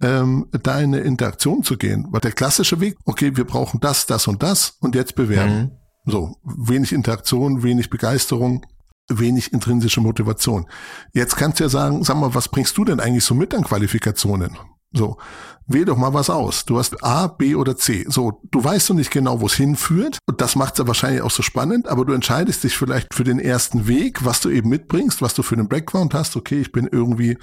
ähm, 0.00 0.48
da 0.62 0.78
in 0.78 0.94
eine 0.94 1.00
Interaktion 1.00 1.62
zu 1.62 1.76
gehen. 1.76 2.06
Weil 2.10 2.20
der 2.20 2.32
klassische 2.32 2.80
Weg, 2.80 2.96
okay, 3.04 3.36
wir 3.36 3.44
brauchen 3.44 3.80
das, 3.80 4.06
das 4.06 4.26
und 4.26 4.42
das 4.42 4.76
und 4.80 4.94
jetzt 4.94 5.14
bewerben. 5.14 5.56
Mhm. 5.56 5.70
So, 6.10 6.36
wenig 6.44 6.92
Interaktion, 6.92 7.62
wenig 7.62 7.90
Begeisterung, 7.90 8.64
wenig 9.08 9.52
intrinsische 9.52 10.00
Motivation. 10.00 10.66
Jetzt 11.12 11.36
kannst 11.36 11.60
du 11.60 11.64
ja 11.64 11.70
sagen, 11.70 12.02
sag 12.04 12.16
mal, 12.16 12.34
was 12.34 12.48
bringst 12.48 12.76
du 12.78 12.84
denn 12.84 13.00
eigentlich 13.00 13.24
so 13.24 13.34
mit 13.34 13.54
an 13.54 13.64
Qualifikationen? 13.64 14.56
So, 14.96 15.16
wähl 15.66 15.84
doch 15.84 15.96
mal 15.96 16.14
was 16.14 16.30
aus. 16.30 16.64
Du 16.64 16.78
hast 16.78 17.02
A, 17.02 17.26
B 17.26 17.54
oder 17.54 17.76
C. 17.76 18.04
So, 18.08 18.40
du 18.50 18.62
weißt 18.62 18.90
noch 18.90 18.96
nicht 18.96 19.10
genau, 19.10 19.40
wo 19.40 19.46
es 19.46 19.54
hinführt. 19.54 20.18
Und 20.26 20.40
das 20.40 20.56
macht 20.56 20.74
es 20.74 20.78
ja 20.78 20.86
wahrscheinlich 20.86 21.22
auch 21.22 21.30
so 21.30 21.42
spannend, 21.42 21.88
aber 21.88 22.04
du 22.04 22.12
entscheidest 22.12 22.64
dich 22.64 22.76
vielleicht 22.76 23.14
für 23.14 23.24
den 23.24 23.38
ersten 23.38 23.86
Weg, 23.88 24.24
was 24.24 24.40
du 24.40 24.48
eben 24.48 24.68
mitbringst, 24.68 25.22
was 25.22 25.34
du 25.34 25.42
für 25.42 25.56
einen 25.56 25.68
Background 25.68 26.14
hast. 26.14 26.36
Okay, 26.36 26.60
ich 26.60 26.72
bin 26.72 26.88
irgendwie 26.90 27.36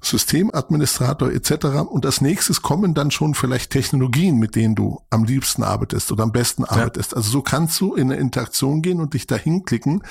Systemadministrator 0.00 1.30
etc. 1.30 1.66
Und 1.88 2.06
als 2.06 2.20
nächstes 2.20 2.62
kommen 2.62 2.94
dann 2.94 3.10
schon 3.10 3.34
vielleicht 3.34 3.70
Technologien, 3.70 4.38
mit 4.38 4.56
denen 4.56 4.74
du 4.74 5.00
am 5.10 5.24
liebsten 5.24 5.62
arbeitest 5.62 6.10
oder 6.10 6.22
am 6.24 6.32
besten 6.32 6.64
arbeitest. 6.64 7.12
Ja. 7.12 7.16
Also 7.18 7.30
so 7.30 7.42
kannst 7.42 7.80
du 7.80 7.94
in 7.94 8.10
eine 8.10 8.20
Interaktion 8.20 8.82
gehen 8.82 9.00
und 9.00 9.14
dich 9.14 9.26
dahin 9.26 9.64
klicken, 9.64 10.02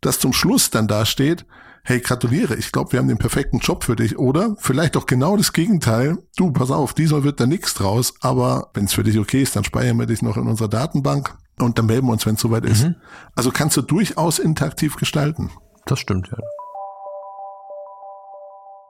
dass 0.00 0.18
zum 0.18 0.32
Schluss 0.32 0.70
dann 0.70 0.88
da 0.88 1.06
steht, 1.06 1.46
hey, 1.88 2.00
gratuliere, 2.00 2.54
ich 2.54 2.70
glaube, 2.70 2.92
wir 2.92 2.98
haben 2.98 3.08
den 3.08 3.16
perfekten 3.16 3.60
Job 3.60 3.82
für 3.82 3.96
dich. 3.96 4.18
Oder 4.18 4.56
vielleicht 4.58 4.94
auch 4.98 5.06
genau 5.06 5.38
das 5.38 5.54
Gegenteil. 5.54 6.18
Du, 6.36 6.52
pass 6.52 6.70
auf, 6.70 6.92
dieser 6.92 7.24
wird 7.24 7.40
da 7.40 7.46
nichts 7.46 7.72
draus, 7.72 8.12
aber 8.20 8.70
wenn 8.74 8.84
es 8.84 8.92
für 8.92 9.04
dich 9.04 9.18
okay 9.18 9.42
ist, 9.42 9.56
dann 9.56 9.64
speichern 9.64 9.98
wir 9.98 10.04
dich 10.04 10.20
noch 10.20 10.36
in 10.36 10.46
unserer 10.46 10.68
Datenbank 10.68 11.34
und 11.58 11.78
dann 11.78 11.86
melden 11.86 12.06
wir 12.06 12.12
uns, 12.12 12.26
wenn 12.26 12.34
es 12.34 12.42
soweit 12.42 12.64
mhm. 12.64 12.70
ist. 12.70 12.90
Also 13.34 13.50
kannst 13.50 13.76
du 13.78 13.82
durchaus 13.82 14.38
interaktiv 14.38 14.96
gestalten. 14.96 15.50
Das 15.86 15.98
stimmt, 15.98 16.28
ja. 16.28 16.36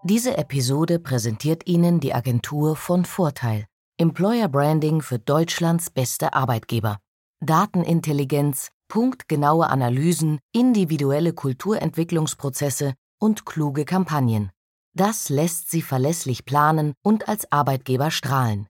Diese 0.02 0.36
Episode 0.36 0.98
präsentiert 0.98 1.68
Ihnen 1.68 2.00
die 2.00 2.14
Agentur 2.14 2.74
von 2.74 3.04
Vorteil. 3.04 3.66
Employer 3.96 4.48
Branding 4.48 5.02
für 5.02 5.20
Deutschlands 5.20 5.90
beste 5.90 6.34
Arbeitgeber. 6.34 6.98
Datenintelligenz, 7.40 8.70
punktgenaue 8.88 9.68
Analysen, 9.68 10.38
individuelle 10.52 11.32
Kulturentwicklungsprozesse 11.32 12.94
und 13.18 13.46
kluge 13.46 13.84
Kampagnen. 13.84 14.50
Das 14.94 15.28
lässt 15.28 15.70
sie 15.70 15.82
verlässlich 15.82 16.44
planen 16.44 16.94
und 17.02 17.28
als 17.28 17.52
Arbeitgeber 17.52 18.10
strahlen. 18.10 18.66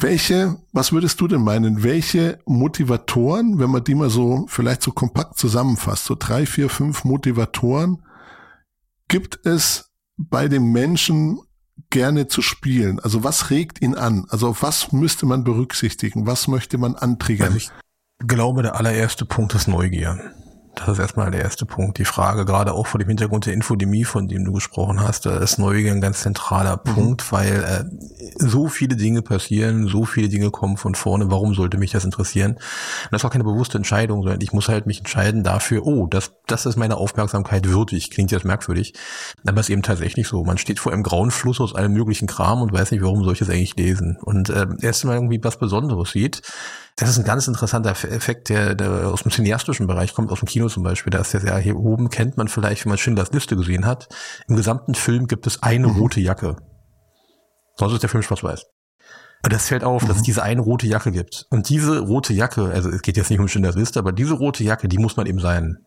Welche, 0.00 0.56
was 0.72 0.92
würdest 0.92 1.20
du 1.20 1.26
denn 1.26 1.42
meinen, 1.42 1.82
welche 1.82 2.38
Motivatoren, 2.46 3.58
wenn 3.58 3.70
man 3.70 3.82
die 3.82 3.96
mal 3.96 4.10
so 4.10 4.46
vielleicht 4.48 4.82
so 4.82 4.92
kompakt 4.92 5.36
zusammenfasst, 5.36 6.04
so 6.04 6.14
drei, 6.16 6.46
vier, 6.46 6.68
fünf 6.68 7.04
Motivatoren, 7.04 8.04
gibt 9.08 9.44
es 9.44 9.90
bei 10.16 10.46
dem 10.46 10.70
Menschen 10.70 11.40
gerne 11.90 12.28
zu 12.28 12.42
spielen? 12.42 13.00
Also 13.00 13.24
was 13.24 13.50
regt 13.50 13.82
ihn 13.82 13.96
an? 13.96 14.26
Also 14.28 14.48
auf 14.48 14.62
was 14.62 14.92
müsste 14.92 15.26
man 15.26 15.42
berücksichtigen? 15.42 16.26
Was 16.26 16.46
möchte 16.46 16.78
man 16.78 16.94
antriggern? 16.94 17.60
Ich 18.20 18.26
glaube, 18.26 18.62
der 18.62 18.74
allererste 18.74 19.24
Punkt 19.24 19.54
ist 19.54 19.68
Neugier. 19.68 20.18
Das 20.74 20.88
ist 20.88 20.98
erstmal 20.98 21.30
der 21.30 21.42
erste 21.42 21.66
Punkt. 21.66 21.98
Die 21.98 22.04
Frage, 22.04 22.44
gerade 22.44 22.72
auch 22.72 22.86
vor 22.86 22.98
dem 22.98 23.08
Hintergrund 23.08 23.46
der 23.46 23.52
Infodemie, 23.52 24.04
von 24.04 24.26
dem 24.26 24.44
du 24.44 24.52
gesprochen 24.52 25.00
hast, 25.00 25.26
da 25.26 25.38
ist 25.38 25.58
Neugier 25.58 25.92
ein 25.92 26.00
ganz 26.00 26.22
zentraler 26.22 26.80
mhm. 26.84 26.94
Punkt, 26.94 27.32
weil 27.32 27.64
äh, 27.64 27.84
so 28.38 28.66
viele 28.66 28.96
Dinge 28.96 29.22
passieren, 29.22 29.86
so 29.86 30.04
viele 30.04 30.28
Dinge 30.28 30.50
kommen 30.50 30.76
von 30.76 30.96
vorne. 30.96 31.30
Warum 31.30 31.54
sollte 31.54 31.78
mich 31.78 31.92
das 31.92 32.04
interessieren? 32.04 32.52
Und 32.54 33.12
das 33.12 33.22
ist 33.22 33.24
auch 33.24 33.30
keine 33.30 33.44
bewusste 33.44 33.78
Entscheidung, 33.78 34.22
sondern 34.22 34.40
ich 34.40 34.52
muss 34.52 34.68
halt 34.68 34.86
mich 34.86 34.98
entscheiden 34.98 35.44
dafür, 35.44 35.86
oh, 35.86 36.06
das, 36.08 36.32
das 36.46 36.66
ist 36.66 36.76
meine 36.76 36.96
Aufmerksamkeit 36.96 37.68
würdig. 37.68 38.10
Klingt 38.10 38.32
jetzt 38.32 38.44
merkwürdig, 38.44 38.94
aber 39.46 39.60
es 39.60 39.66
ist 39.66 39.70
eben 39.70 39.82
tatsächlich 39.82 40.26
so. 40.26 40.42
Man 40.42 40.58
steht 40.58 40.80
vor 40.80 40.92
einem 40.92 41.04
grauen 41.04 41.30
Fluss 41.30 41.60
aus 41.60 41.74
allem 41.74 41.92
möglichen 41.92 42.26
Kram 42.26 42.62
und 42.62 42.72
weiß 42.72 42.90
nicht, 42.90 43.02
warum 43.02 43.22
soll 43.22 43.34
ich 43.34 43.38
das 43.40 43.50
eigentlich 43.50 43.76
lesen. 43.76 44.18
Und 44.20 44.50
äh, 44.50 44.66
erst 44.80 45.04
mal 45.04 45.14
irgendwie 45.14 45.38
was 45.42 45.58
Besonderes 45.58 46.10
sieht, 46.10 46.42
das 46.98 47.10
ist 47.10 47.18
ein 47.18 47.24
ganz 47.24 47.46
interessanter 47.46 47.90
Effekt, 47.90 48.48
der, 48.48 48.74
der 48.74 49.08
aus 49.08 49.22
dem 49.22 49.30
cineastischen 49.30 49.86
Bereich 49.86 50.14
kommt, 50.14 50.32
aus 50.32 50.40
dem 50.40 50.48
Kino 50.48 50.68
zum 50.68 50.82
Beispiel. 50.82 51.10
Da 51.12 51.20
ist 51.20 51.32
der 51.32 51.40
sehr 51.40 51.56
hier 51.58 51.76
oben, 51.76 52.10
kennt 52.10 52.36
man 52.36 52.48
vielleicht, 52.48 52.84
wenn 52.84 52.90
man 52.90 52.98
Schindlers 52.98 53.32
Liste 53.32 53.56
gesehen 53.56 53.86
hat. 53.86 54.08
Im 54.48 54.56
gesamten 54.56 54.96
Film 54.96 55.28
gibt 55.28 55.46
es 55.46 55.62
eine 55.62 55.86
mhm. 55.86 55.96
rote 55.96 56.20
Jacke. 56.20 56.56
Sonst 57.76 57.92
ist 57.92 58.02
der 58.02 58.10
Film 58.10 58.24
schwarz-weiß. 58.24 58.66
Und 59.44 59.52
das 59.52 59.68
fällt 59.68 59.84
auf, 59.84 60.02
mhm. 60.02 60.08
dass 60.08 60.16
es 60.16 60.22
mhm. 60.22 60.26
diese 60.26 60.42
eine 60.42 60.60
rote 60.60 60.88
Jacke 60.88 61.12
gibt. 61.12 61.46
Und 61.50 61.68
diese 61.68 62.00
rote 62.00 62.32
Jacke, 62.32 62.70
also 62.72 62.90
es 62.90 63.02
geht 63.02 63.16
jetzt 63.16 63.30
nicht 63.30 63.38
um 63.38 63.46
Schindlers 63.46 63.76
Liste, 63.76 64.00
aber 64.00 64.10
diese 64.10 64.34
rote 64.34 64.64
Jacke, 64.64 64.88
die 64.88 64.98
muss 64.98 65.16
man 65.16 65.26
eben 65.26 65.38
sein 65.38 65.78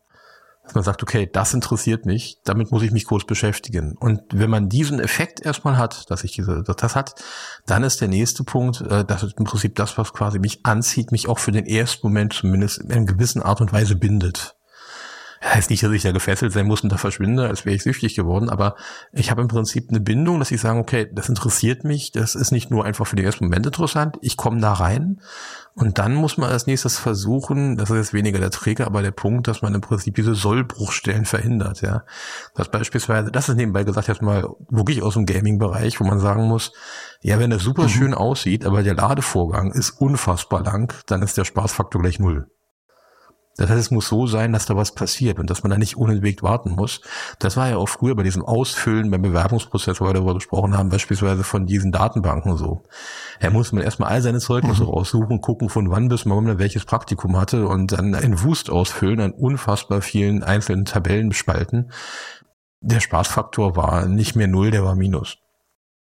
dass 0.63 0.75
man 0.75 0.83
sagt, 0.83 1.01
okay, 1.01 1.29
das 1.31 1.53
interessiert 1.53 2.05
mich, 2.05 2.37
damit 2.43 2.71
muss 2.71 2.83
ich 2.83 2.91
mich 2.91 3.05
kurz 3.05 3.25
beschäftigen. 3.25 3.95
Und 3.97 4.21
wenn 4.31 4.49
man 4.49 4.69
diesen 4.69 4.99
Effekt 4.99 5.43
erstmal 5.43 5.77
hat, 5.77 6.09
dass 6.09 6.23
ich 6.23 6.33
diese, 6.33 6.63
dass 6.63 6.75
das 6.75 6.95
hat, 6.95 7.15
dann 7.65 7.83
ist 7.83 7.99
der 8.01 8.07
nächste 8.07 8.43
Punkt, 8.43 8.81
äh, 8.81 9.03
das 9.03 9.23
im 9.23 9.45
Prinzip 9.45 9.75
das, 9.75 9.97
was 9.97 10.13
quasi 10.13 10.39
mich 10.39 10.65
anzieht, 10.65 11.11
mich 11.11 11.27
auch 11.27 11.39
für 11.39 11.51
den 11.51 11.65
ersten 11.65 12.07
Moment 12.07 12.33
zumindest 12.33 12.79
in 12.79 12.91
einer 12.91 13.05
gewissen 13.05 13.41
Art 13.41 13.61
und 13.61 13.73
Weise 13.73 13.95
bindet. 13.95 14.55
Das 15.41 15.55
heißt 15.55 15.69
nicht, 15.71 15.81
dass 15.81 15.91
ich 15.91 16.03
da 16.03 16.11
gefesselt 16.11 16.53
sein 16.53 16.67
muss 16.67 16.81
und 16.81 16.91
da 16.91 16.97
verschwinde, 16.97 17.47
als 17.47 17.65
wäre 17.65 17.75
ich 17.75 17.81
süchtig 17.81 18.15
geworden, 18.15 18.47
aber 18.47 18.75
ich 19.11 19.31
habe 19.31 19.41
im 19.41 19.47
Prinzip 19.47 19.89
eine 19.89 19.99
Bindung, 19.99 20.37
dass 20.37 20.51
ich 20.51 20.61
sage, 20.61 20.77
okay, 20.77 21.09
das 21.11 21.29
interessiert 21.29 21.83
mich, 21.83 22.11
das 22.11 22.35
ist 22.35 22.51
nicht 22.51 22.69
nur 22.69 22.85
einfach 22.85 23.07
für 23.07 23.15
den 23.15 23.25
ersten 23.25 23.45
Moment 23.45 23.65
interessant, 23.65 24.17
ich 24.21 24.37
komme 24.37 24.61
da 24.61 24.73
rein 24.73 25.19
und 25.73 25.97
dann 25.97 26.13
muss 26.13 26.37
man 26.37 26.51
als 26.51 26.67
nächstes 26.67 26.99
versuchen, 26.99 27.75
das 27.75 27.89
ist 27.89 27.95
jetzt 27.95 28.13
weniger 28.13 28.37
der 28.37 28.51
Träger, 28.51 28.85
aber 28.85 29.01
der 29.01 29.11
Punkt, 29.11 29.47
dass 29.47 29.63
man 29.63 29.73
im 29.73 29.81
Prinzip 29.81 30.13
diese 30.13 30.35
Sollbruchstellen 30.35 31.25
verhindert, 31.25 31.81
ja. 31.81 32.03
Das 32.53 32.69
beispielsweise, 32.69 33.31
das 33.31 33.49
ist 33.49 33.55
nebenbei 33.55 33.83
gesagt 33.83 34.09
jetzt 34.09 34.21
mal 34.21 34.47
wirklich 34.69 35.01
aus 35.01 35.15
dem 35.15 35.25
Gaming-Bereich, 35.25 35.99
wo 35.99 36.03
man 36.03 36.19
sagen 36.19 36.47
muss, 36.47 36.71
ja, 37.21 37.39
wenn 37.39 37.49
das 37.49 37.63
super 37.63 37.83
mhm. 37.83 37.89
schön 37.89 38.13
aussieht, 38.13 38.63
aber 38.63 38.83
der 38.83 38.93
Ladevorgang 38.93 39.71
ist 39.71 39.89
unfassbar 39.89 40.61
lang, 40.63 40.93
dann 41.07 41.23
ist 41.23 41.35
der 41.37 41.45
Spaßfaktor 41.45 41.99
gleich 41.99 42.19
null. 42.19 42.47
Das 43.61 43.69
heißt, 43.69 43.79
es 43.79 43.91
muss 43.91 44.07
so 44.07 44.25
sein, 44.25 44.53
dass 44.53 44.65
da 44.65 44.75
was 44.75 44.93
passiert 44.93 45.37
und 45.37 45.49
dass 45.49 45.61
man 45.61 45.69
da 45.69 45.77
nicht 45.77 45.95
unentwegt 45.95 46.41
warten 46.41 46.71
muss. 46.71 47.01
Das 47.37 47.57
war 47.57 47.69
ja 47.69 47.77
auch 47.77 47.89
früher 47.89 48.15
bei 48.15 48.23
diesem 48.23 48.43
Ausfüllen 48.43 49.11
beim 49.11 49.21
Bewerbungsprozess, 49.21 50.01
wo 50.01 50.05
wir 50.05 50.13
darüber 50.13 50.33
gesprochen 50.33 50.75
haben, 50.75 50.89
beispielsweise 50.89 51.43
von 51.43 51.67
diesen 51.67 51.91
Datenbanken 51.91 52.57
so. 52.57 52.81
Da 53.39 53.51
muss 53.51 53.71
man 53.71 53.83
erstmal 53.83 54.09
all 54.09 54.21
seine 54.23 54.39
Zeugnisse 54.39 54.83
mhm. 54.83 54.89
raussuchen, 54.89 55.41
gucken, 55.41 55.69
von 55.69 55.91
wann 55.91 56.09
bis 56.09 56.25
wann 56.25 56.43
man 56.43 56.57
welches 56.57 56.85
Praktikum 56.85 57.39
hatte 57.39 57.67
und 57.67 57.91
dann 57.91 58.15
in 58.15 58.41
Wust 58.41 58.71
ausfüllen, 58.71 59.21
an 59.21 59.31
unfassbar 59.31 60.01
vielen 60.01 60.41
einzelnen 60.41 60.85
Tabellen 60.85 61.31
spalten. 61.31 61.91
Der 62.79 62.99
Spaßfaktor 62.99 63.75
war 63.75 64.07
nicht 64.07 64.35
mehr 64.35 64.47
null, 64.47 64.71
der 64.71 64.83
war 64.83 64.95
minus. 64.95 65.37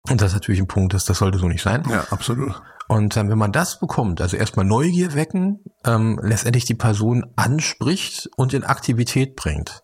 Und 0.09 0.21
das 0.21 0.29
ist 0.29 0.35
natürlich 0.35 0.61
ein 0.61 0.69
Punkt, 0.69 0.95
dass 0.95 1.05
das 1.05 1.19
sollte 1.19 1.39
so 1.39 1.49
nicht 1.49 1.63
sein. 1.63 1.83
Ja, 1.89 2.05
absolut. 2.11 2.63
Und 2.89 3.17
ähm, 3.17 3.29
wenn 3.29 3.39
man 3.39 3.53
das 3.53 3.81
bekommt, 3.81 4.21
also 4.21 4.37
erstmal 4.37 4.65
Neugier 4.65 5.15
wecken, 5.15 5.65
ähm, 5.85 6.21
letztendlich 6.23 6.65
die 6.65 6.75
Person 6.75 7.27
anspricht 7.35 8.31
und 8.37 8.55
in 8.55 8.65
Aktivität 8.65 9.35
bringt. 9.35 9.83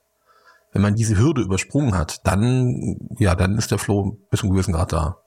Wenn 0.73 0.83
man 0.83 0.95
diese 0.95 1.19
Hürde 1.19 1.43
übersprungen 1.43 1.95
hat, 1.95 2.21
dann, 2.25 2.97
ja, 3.19 3.35
dann 3.35 3.59
ist 3.59 3.71
der 3.71 3.79
Flow 3.79 4.19
bis 4.31 4.41
zu 4.41 4.47
einem 4.47 4.55
gewissen 4.55 4.73
Grad 4.73 4.93
da. 4.93 5.19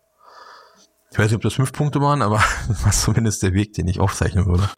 Ich 1.11 1.19
weiß 1.19 1.27
nicht, 1.27 1.35
ob 1.35 1.43
das 1.43 1.53
fünf 1.53 1.71
Punkte 1.71 2.01
waren, 2.01 2.21
aber 2.21 2.41
das 2.67 2.83
war 2.83 2.91
zumindest 2.91 3.43
der 3.43 3.53
Weg, 3.53 3.73
den 3.73 3.87
ich 3.87 3.99
aufzeichnen 3.99 4.45
würde. 4.45 4.69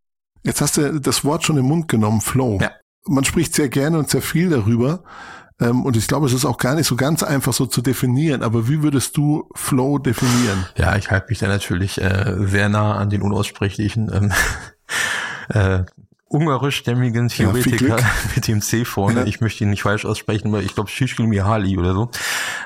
Jetzt 0.44 0.62
hast 0.62 0.78
du 0.78 1.00
das 1.00 1.24
Wort 1.24 1.44
schon 1.44 1.58
im 1.58 1.66
Mund 1.66 1.88
genommen, 1.88 2.22
Flow. 2.22 2.58
Ja. 2.62 2.72
Man 3.06 3.24
spricht 3.24 3.54
sehr 3.54 3.70
gerne 3.70 4.00
und 4.00 4.10
sehr 4.10 4.22
viel 4.22 4.50
darüber. 4.50 5.04
Ähm, 5.60 5.86
und 5.86 5.98
ich 5.98 6.08
glaube, 6.08 6.28
es 6.28 6.34
ist 6.34 6.46
auch 6.46 6.58
gar 6.58 6.76
nicht 6.76 6.88
so 6.88 6.96
ganz 6.96 7.24
einfach 7.24 7.54
so 7.54 7.66
zu 7.66 7.82
definieren. 7.82 8.44
Aber 8.44 8.68
wie 8.68 8.84
würdest 8.84 9.18
du 9.18 9.50
Flow 9.56 9.98
definieren? 9.98 10.66
Ja, 10.78 10.96
ich 10.96 11.10
halte 11.10 11.28
mich 11.30 11.40
da 11.40 11.48
natürlich 11.48 12.00
äh, 12.02 12.36
sehr 12.40 12.70
nah 12.70 12.96
an 12.96 13.10
den 13.10 13.22
unaussprechlichen 13.22 14.12
ähm, 14.14 14.32
äh, 15.50 15.84
ungarischstämmigen 16.30 17.30
Theoretiker 17.30 18.00
ja, 18.00 18.06
mit 18.36 18.48
dem 18.48 18.62
C 18.62 18.86
vorne. 18.86 19.26
Ich 19.26 19.42
möchte 19.42 19.64
ihn 19.64 19.70
nicht 19.70 19.84
falsch 19.84 20.06
aussprechen, 20.06 20.50
aber 20.50 20.62
ich 20.62 20.76
glaube 20.76 20.90
Shishkil 20.90 21.28
Mihali 21.28 21.78
oder 21.78 21.94
so. 21.94 22.10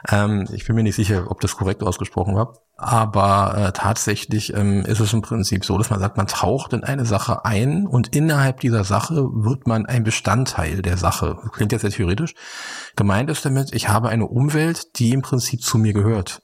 Ähm, 0.10 0.48
ich 0.52 0.66
bin 0.66 0.76
mir 0.76 0.84
nicht 0.84 0.96
sicher, 0.96 1.30
ob 1.30 1.42
das 1.42 1.56
korrekt 1.56 1.84
ausgesprochen 1.84 2.36
war. 2.36 2.54
Aber 2.78 3.56
äh, 3.58 3.72
tatsächlich 3.74 4.54
ähm, 4.56 4.84
ist 4.86 5.00
es 5.00 5.14
im 5.14 5.22
Prinzip 5.22 5.64
so, 5.64 5.78
dass 5.78 5.92
man 5.92 6.00
sagt, 6.00 6.18
man 6.18 6.26
taucht 6.26 6.74
in 6.74 6.84
eine 6.84 7.06
Sache 7.06 7.46
ein 7.46 7.86
und 7.86 8.16
innerhalb 8.16 8.60
dieser 8.62 8.84
Sache 8.84 9.16
wird 9.16 9.68
man 9.68 9.86
ein 9.86 10.04
Bestandteil 10.04 10.82
der 10.82 10.98
Sache. 10.98 11.38
Das 11.44 11.52
klingt 11.52 11.72
jetzt 11.72 11.82
sehr 11.82 11.92
theoretisch. 11.92 12.34
Gemeint 12.96 13.30
ist 13.30 13.46
damit, 13.46 13.74
ich 13.74 13.90
habe 13.90 14.10
eine 14.10 14.26
Umwelt, 14.26 14.98
die 14.98 15.12
im 15.12 15.22
Prinzip 15.22 15.62
zu 15.62 15.78
mir 15.78 15.94
gehört. 15.94 16.42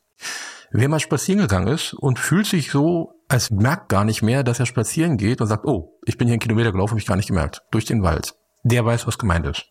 Wer 0.69 0.89
mal 0.89 0.99
spazieren 0.99 1.41
gegangen 1.41 1.67
ist 1.67 1.93
und 1.93 2.19
fühlt 2.19 2.45
sich 2.45 2.69
so, 2.69 3.16
als 3.27 3.51
merkt 3.51 3.89
gar 3.89 4.05
nicht 4.05 4.21
mehr, 4.21 4.43
dass 4.43 4.59
er 4.59 4.65
spazieren 4.65 5.17
geht 5.17 5.41
und 5.41 5.47
sagt, 5.47 5.65
oh, 5.65 5.99
ich 6.05 6.17
bin 6.17 6.27
hier 6.27 6.33
einen 6.33 6.39
Kilometer 6.39 6.71
gelaufen, 6.71 6.91
habe 6.91 6.99
ich 6.99 7.07
gar 7.07 7.17
nicht 7.17 7.27
gemerkt, 7.27 7.63
durch 7.71 7.85
den 7.85 8.03
Wald. 8.03 8.35
Der 8.63 8.85
weiß, 8.85 9.07
was 9.07 9.17
gemeint 9.17 9.45
ist. 9.45 9.65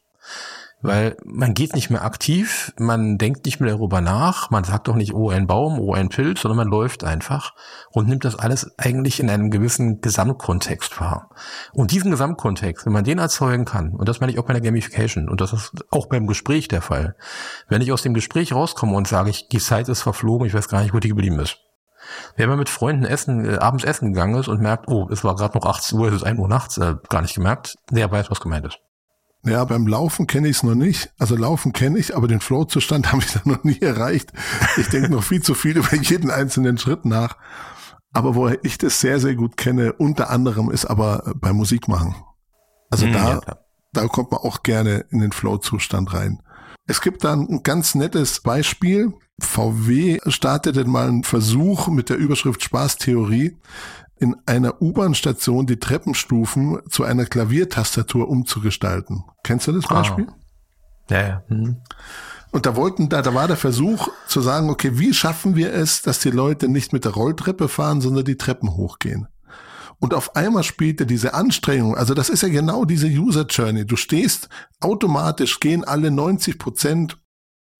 weil 0.83 1.17
man 1.25 1.55
geht 1.55 1.75
nicht 1.75 1.91
mehr 1.91 2.05
aktiv, 2.05 2.73
man 2.79 3.17
denkt 3.19 3.47
nicht 3.47 3.61
mehr 3.61 3.71
darüber 3.71 4.01
nach, 4.01 4.51
man 4.51 4.65
sagt 4.65 4.89
doch 4.89 4.95
nicht, 4.95 5.15
oh 5.15 5.31
ein 5.31 5.47
Baum, 5.47 5.79
oh 5.81 5.95
ein 5.95 6.11
Pilz, 6.11 6.43
sondern 6.43 6.59
man 6.59 6.69
läuft 6.69 7.03
einfach 7.03 7.55
und 7.91 8.09
nimmt 8.09 8.25
das 8.25 8.37
alles 8.37 8.79
eigentlich 8.79 9.21
in 9.21 9.31
einem 9.31 9.51
gewissen 9.51 10.01
Gesamtkontext 10.01 11.01
wahr. 11.01 11.31
Und 11.73 11.93
diesen 11.93 12.11
Gesamtkontext, 12.11 12.85
wenn 12.85 12.93
man 12.93 13.05
den 13.05 13.19
erzeugen 13.19 13.65
kann, 13.65 13.95
und 13.95 14.09
das 14.09 14.21
meine 14.21 14.33
ich 14.33 14.39
auch 14.39 14.45
bei 14.45 14.53
der 14.53 14.63
Gamification, 14.63 15.29
und 15.29 15.41
das 15.41 15.53
ist 15.53 15.73
auch 15.91 16.07
beim 16.07 16.27
Gespräch 16.27 16.69
der 16.69 16.83
Fall, 16.83 17.17
wenn 17.69 17.83
ich 17.83 17.93
aus 17.93 18.03
dem 18.03 18.15
Gespräch 18.15 18.53
rauskomme 18.53 18.97
und 18.97 19.09
sage, 19.09 19.31
ich, 19.31 19.49
die 19.49 19.59
Zeit 19.59 19.89
ist 19.89 20.03
verflogen, 20.03 20.47
ich 20.47 20.55
weiß 20.55 20.69
gar 20.69 20.83
nicht, 20.83 20.95
wo 20.95 20.99
die 20.99 21.09
geblieben 21.09 21.41
ist. 21.41 21.59
Wenn 22.37 22.49
man 22.49 22.59
mit 22.59 22.69
Freunden 22.69 23.05
essen, 23.05 23.45
äh, 23.45 23.57
abends 23.57 23.85
essen 23.85 24.13
gegangen 24.13 24.37
ist 24.37 24.49
und 24.49 24.61
merkt, 24.61 24.89
oh, 24.89 25.09
es 25.11 25.25
war 25.25 25.37
gerade 25.37 25.57
noch 25.57 25.67
18 25.67 25.99
Uhr, 25.99 26.09
es 26.09 26.15
ist 26.17 26.25
1 26.25 26.39
Uhr 26.39 26.49
nachts, 26.49 26.79
äh, 26.79 26.95
gar 27.09 27.23
nicht 27.23 27.35
gemerkt, 27.35 27.77
der 27.91 28.11
weiß, 28.11 28.31
was 28.31 28.41
gemeint 28.41 28.67
ist. 28.67 28.79
Ja, 29.45 29.65
beim 29.65 29.87
Laufen 29.87 30.27
kenne 30.27 30.49
ich 30.49 30.57
es 30.57 30.63
noch 30.65 30.75
nicht. 30.75 31.13
Also 31.19 31.37
Laufen 31.37 31.73
kenne 31.73 31.99
ich, 31.99 32.17
aber 32.17 32.27
den 32.27 32.41
Flow-Zustand 32.41 33.13
habe 33.13 33.23
ich 33.23 33.33
da 33.33 33.41
noch 33.45 33.63
nie 33.65 33.81
erreicht. 33.81 34.33
Ich 34.77 34.89
denke 34.89 35.11
noch 35.11 35.23
viel 35.23 35.43
zu 35.43 35.55
viel 35.55 35.77
über 35.77 35.95
jeden 35.95 36.31
einzelnen 36.31 36.79
Schritt 36.79 37.05
nach. 37.05 37.37
Aber 38.13 38.35
woher 38.35 38.65
ich 38.65 38.79
das 38.79 39.01
sehr, 39.01 39.21
sehr 39.21 39.35
gut 39.35 39.57
kenne, 39.57 39.93
unter 39.93 40.31
anderem 40.31 40.71
ist 40.71 40.87
aber 40.87 41.35
beim 41.37 41.57
Musikmachen. 41.57 42.17
Also 42.91 43.07
mhm, 43.07 43.13
da, 43.13 43.29
ja, 43.29 43.41
da 43.93 44.09
kommt 44.09 44.31
man 44.33 44.41
auch 44.41 44.63
gerne 44.63 45.05
in 45.11 45.21
den 45.21 45.33
Flow-Zustand 45.33 46.13
rein. 46.13 46.43
Es 46.87 47.01
gibt 47.01 47.25
dann 47.25 47.49
ein 47.49 47.63
ganz 47.63 47.95
nettes 47.95 48.41
Beispiel. 48.41 49.13
VW 49.41 50.19
startete 50.27 50.85
mal 50.85 51.09
einen 51.09 51.25
Versuch 51.25 51.89
mit 51.89 52.09
der 52.09 52.17
Überschrift 52.17 52.63
Spaßtheorie 52.63 53.57
in 54.19 54.37
einer 54.47 54.81
U-Bahn-Station 54.81 55.67
die 55.67 55.79
Treppenstufen 55.79 56.81
zu 56.89 57.05
einer 57.05 57.27
Klaviertastatur 57.27 58.29
umzugestalten. 58.29 59.25
Kennst 59.43 59.67
du 59.67 59.73
das 59.73 59.85
ah. 59.87 59.95
Beispiel? 59.95 60.27
Ah. 60.29 60.35
Ja, 61.11 61.21
ja. 61.21 61.43
Mhm. 61.49 61.77
Und 62.53 62.65
da 62.65 62.77
wollten, 62.77 63.09
da, 63.09 63.21
da 63.21 63.35
war 63.35 63.49
der 63.49 63.57
Versuch 63.57 64.09
zu 64.27 64.41
sagen, 64.41 64.71
okay, 64.71 64.99
wie 64.99 65.13
schaffen 65.13 65.57
wir 65.57 65.75
es, 65.75 66.03
dass 66.03 66.21
die 66.21 66.31
Leute 66.31 66.69
nicht 66.69 66.93
mit 66.93 67.05
der 67.05 67.13
Rolltreppe 67.13 67.69
fahren, 67.69 68.01
sondern 68.01 68.25
die 68.25 68.39
Treppen 68.39 68.75
hochgehen? 68.75 69.29
Und 69.99 70.13
auf 70.13 70.37
einmal 70.37 70.63
spielte 70.63 71.07
diese 71.07 71.35
Anstrengung, 71.35 71.97
also 71.97 72.15
das 72.15 72.29
ist 72.29 72.43
ja 72.43 72.49
genau 72.49 72.85
diese 72.85 73.07
User 73.07 73.47
Journey. 73.47 73.87
Du 73.87 73.97
stehst 73.97 74.49
automatisch, 74.81 75.59
gehen 75.61 75.85
alle 75.85 76.11
90 76.11 76.59
Prozent, 76.59 77.19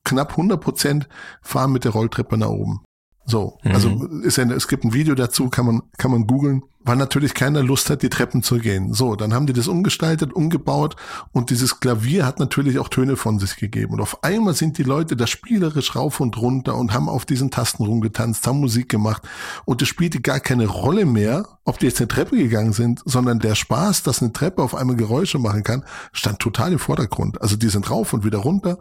knapp 0.05 0.31
100 0.31 0.61
Prozent, 0.61 1.09
fahren 1.43 1.73
mit 1.73 1.85
der 1.85 1.93
Rolltreppe 1.93 2.39
nach 2.39 2.49
oben. 2.49 2.81
So, 3.27 3.59
also 3.65 3.91
mhm. 3.91 4.23
ist 4.23 4.37
ja, 4.37 4.45
es 4.45 4.69
gibt 4.69 4.85
ein 4.85 4.95
Video 4.95 5.15
dazu, 5.15 5.51
kann 5.51 5.67
man, 5.67 5.83
kann 5.99 6.13
man 6.13 6.27
googeln 6.27 6.63
weil 6.87 6.97
natürlich 6.97 7.35
keiner 7.35 7.63
Lust 7.63 7.91
hat, 7.91 8.03
die 8.03 8.09
Treppen 8.09 8.43
zu 8.43 8.59
gehen. 8.59 8.95
So, 8.95 9.17
dann 9.17 9.35
haben 9.35 9.47
die 9.47 9.53
das 9.53 9.69
umgestaltet, 9.69 10.33
umgebaut 10.33 10.97
und 11.33 11.51
dieses 11.51 11.81
Klavier 11.81 12.25
hat 12.25 12.39
natürlich 12.39 12.79
auch 12.79 12.89
Töne 12.89 13.17
von 13.17 13.39
sich 13.39 13.57
gegeben. 13.57 13.95
Und 13.95 14.01
auf 14.01 14.23
einmal 14.23 14.55
sind 14.55 14.79
die 14.79 14.85
Leute 14.85 15.17
da 15.17 15.27
spielerisch 15.27 15.97
rauf 15.97 16.21
und 16.21 16.39
runter 16.39 16.77
und 16.77 16.95
haben 16.95 17.09
auf 17.09 17.27
diesen 17.27 17.51
Tasten 17.51 17.85
rumgetanzt, 17.85 18.47
haben 18.47 18.61
Musik 18.61 18.89
gemacht 18.89 19.23
und 19.65 19.83
es 19.83 19.89
spielte 19.89 20.21
gar 20.21 20.41
keine 20.41 20.67
Rolle 20.67 21.05
mehr, 21.05 21.47
ob 21.65 21.79
die 21.81 21.87
jetzt 21.87 22.01
eine 22.01 22.09
Treppe 22.09 22.37
gegangen 22.37 22.73
sind, 22.73 23.03
sondern 23.05 23.41
der 23.41 23.57
Spaß, 23.57 24.05
dass 24.05 24.23
eine 24.23 24.33
Treppe 24.33 24.63
auf 24.63 24.75
einmal 24.75 24.97
Geräusche 24.97 25.39
machen 25.39 25.65
kann, 25.65 25.85
stand 26.13 26.39
total 26.39 26.73
im 26.73 26.79
Vordergrund. 26.79 27.43
Also 27.43 27.57
die 27.57 27.69
sind 27.69 27.91
rauf 27.91 28.13
und 28.13 28.25
wieder 28.25 28.39
runter. 28.39 28.79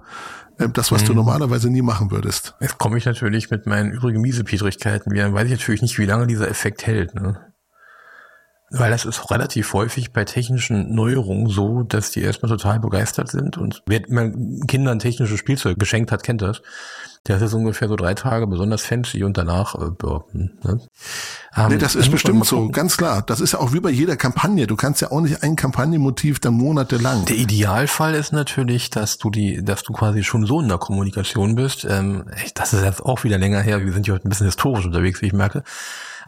Ähm, 0.59 0.71
das, 0.73 0.91
was 0.91 1.01
mhm. 1.01 1.07
du 1.07 1.13
normalerweise 1.15 1.69
nie 1.69 1.81
machen 1.81 2.11
würdest. 2.11 2.55
Jetzt 2.61 2.77
komme 2.77 2.97
ich 2.97 3.05
natürlich 3.05 3.49
mit 3.49 3.65
meinen 3.65 3.91
übrigen 3.91 4.21
Miesepietrigkeiten 4.21 5.11
wieder. 5.11 5.33
Weiß 5.33 5.45
ich 5.45 5.51
natürlich 5.51 5.81
nicht, 5.81 5.97
wie 5.97 6.05
lange 6.05 6.27
dieser 6.27 6.47
Effekt 6.47 6.85
hält. 6.85 7.15
Ne? 7.15 7.54
Weil 8.71 8.89
das 8.89 9.05
ist 9.05 9.29
relativ 9.29 9.73
häufig 9.73 10.11
bei 10.11 10.25
technischen 10.25 10.93
Neuerungen 10.95 11.47
so, 11.47 11.83
dass 11.83 12.11
die 12.11 12.21
erstmal 12.21 12.49
total 12.49 12.79
begeistert 12.79 13.29
sind 13.29 13.57
und 13.57 13.83
wer 13.85 14.01
man 14.09 14.61
Kindern 14.67 14.97
technisches 14.97 15.37
Spielzeug 15.37 15.77
geschenkt 15.77 16.11
hat, 16.11 16.23
kennt 16.23 16.41
das. 16.41 16.61
Der 17.27 17.37
ist 17.37 17.41
jetzt 17.41 17.53
ungefähr 17.53 17.87
so 17.87 17.95
drei 17.95 18.13
Tage 18.13 18.45
besonders 18.45 18.83
fancy 18.83 19.23
und 19.23 19.37
danach 19.37 19.75
äh, 19.75 19.91
ne? 20.33 20.79
ähm, 21.55 21.67
nee, 21.69 21.77
das 21.77 21.95
ist 21.95 22.11
bestimmt 22.11 22.45
so, 22.45 22.69
ganz 22.69 22.97
klar. 22.97 23.23
Das 23.23 23.39
ist 23.39 23.53
ja 23.53 23.59
auch 23.59 23.73
wie 23.73 23.79
bei 23.79 23.89
jeder 23.89 24.15
Kampagne. 24.15 24.67
Du 24.67 24.75
kannst 24.75 25.01
ja 25.01 25.11
auch 25.11 25.21
nicht 25.21 25.41
ein 25.41 25.55
Kampagnenmotiv 25.55 26.39
dann 26.39 26.53
monatelang. 26.53 27.25
Der 27.25 27.37
Idealfall 27.37 28.13
ist 28.13 28.31
natürlich, 28.31 28.91
dass 28.91 29.17
du 29.17 29.31
die, 29.31 29.63
dass 29.63 29.81
du 29.81 29.93
quasi 29.93 30.23
schon 30.23 30.45
so 30.45 30.61
in 30.61 30.67
der 30.67 30.77
Kommunikation 30.77 31.55
bist. 31.55 31.85
Ähm, 31.89 32.25
das 32.53 32.73
ist 32.73 32.83
jetzt 32.83 33.03
auch 33.03 33.23
wieder 33.23 33.39
länger 33.39 33.61
her. 33.61 33.83
Wir 33.83 33.93
sind 33.93 34.05
ja 34.05 34.13
heute 34.13 34.27
ein 34.27 34.29
bisschen 34.29 34.45
historisch 34.45 34.85
unterwegs, 34.85 35.21
wie 35.21 35.27
ich 35.27 35.33
merke. 35.33 35.63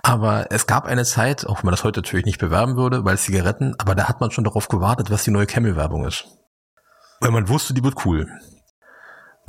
Aber 0.08 0.48
es 0.52 0.68
gab 0.68 0.86
eine 0.86 1.04
Zeit, 1.04 1.46
auch 1.46 1.58
wenn 1.58 1.66
man 1.66 1.74
das 1.74 1.84
heute 1.84 2.00
natürlich 2.00 2.26
nicht 2.26 2.40
bewerben 2.40 2.78
würde, 2.78 3.04
weil 3.04 3.18
Zigaretten, 3.18 3.76
aber 3.78 3.94
da 3.94 4.08
hat 4.08 4.22
man 4.22 4.32
schon 4.32 4.46
darauf 4.46 4.70
gewartet, 4.70 5.12
was 5.12 5.26
die 5.26 5.32
neue 5.32 5.48
Camel-Werbung 5.48 6.06
ist. 6.06 6.28
Weil 7.20 7.32
man 7.32 7.50
wusste, 7.50 7.74
die 7.74 7.84
wird 7.84 8.06
cool. 8.06 8.26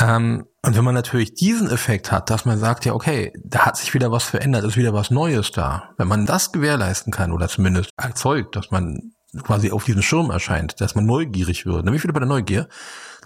Ähm, 0.01 0.47
und 0.65 0.77
wenn 0.77 0.83
man 0.83 0.97
natürlich 0.97 1.35
diesen 1.35 1.71
Effekt 1.71 2.11
hat, 2.11 2.29
dass 2.29 2.45
man 2.45 2.59
sagt, 2.59 2.85
ja, 2.87 2.93
okay, 2.93 3.33
da 3.45 3.67
hat 3.67 3.77
sich 3.77 3.95
wieder 3.95 4.11
was 4.11 4.25
verändert, 4.25 4.65
ist 4.65 4.77
wieder 4.77 4.93
was 4.93 5.13
Neues 5.13 5.53
da. 5.53 5.91
Wenn 5.97 6.09
man 6.09 6.27
das 6.27 6.51
gewährleisten 6.51 7.13
kann 7.13 7.31
oder 7.31 7.47
zumindest 7.47 7.91
erzeugt, 7.97 8.57
dass 8.57 8.73
man 8.73 9.13
quasi 9.45 9.71
auf 9.71 9.85
diesen 9.85 10.03
Schirm 10.03 10.29
erscheint, 10.31 10.81
dass 10.81 10.97
man 10.97 11.07
neugierig 11.07 11.67
wird, 11.67 11.85
ne, 11.85 11.93
wie 11.93 12.01
viel 12.01 12.13
bei 12.13 12.19
der 12.19 12.29
Neugier, 12.29 12.69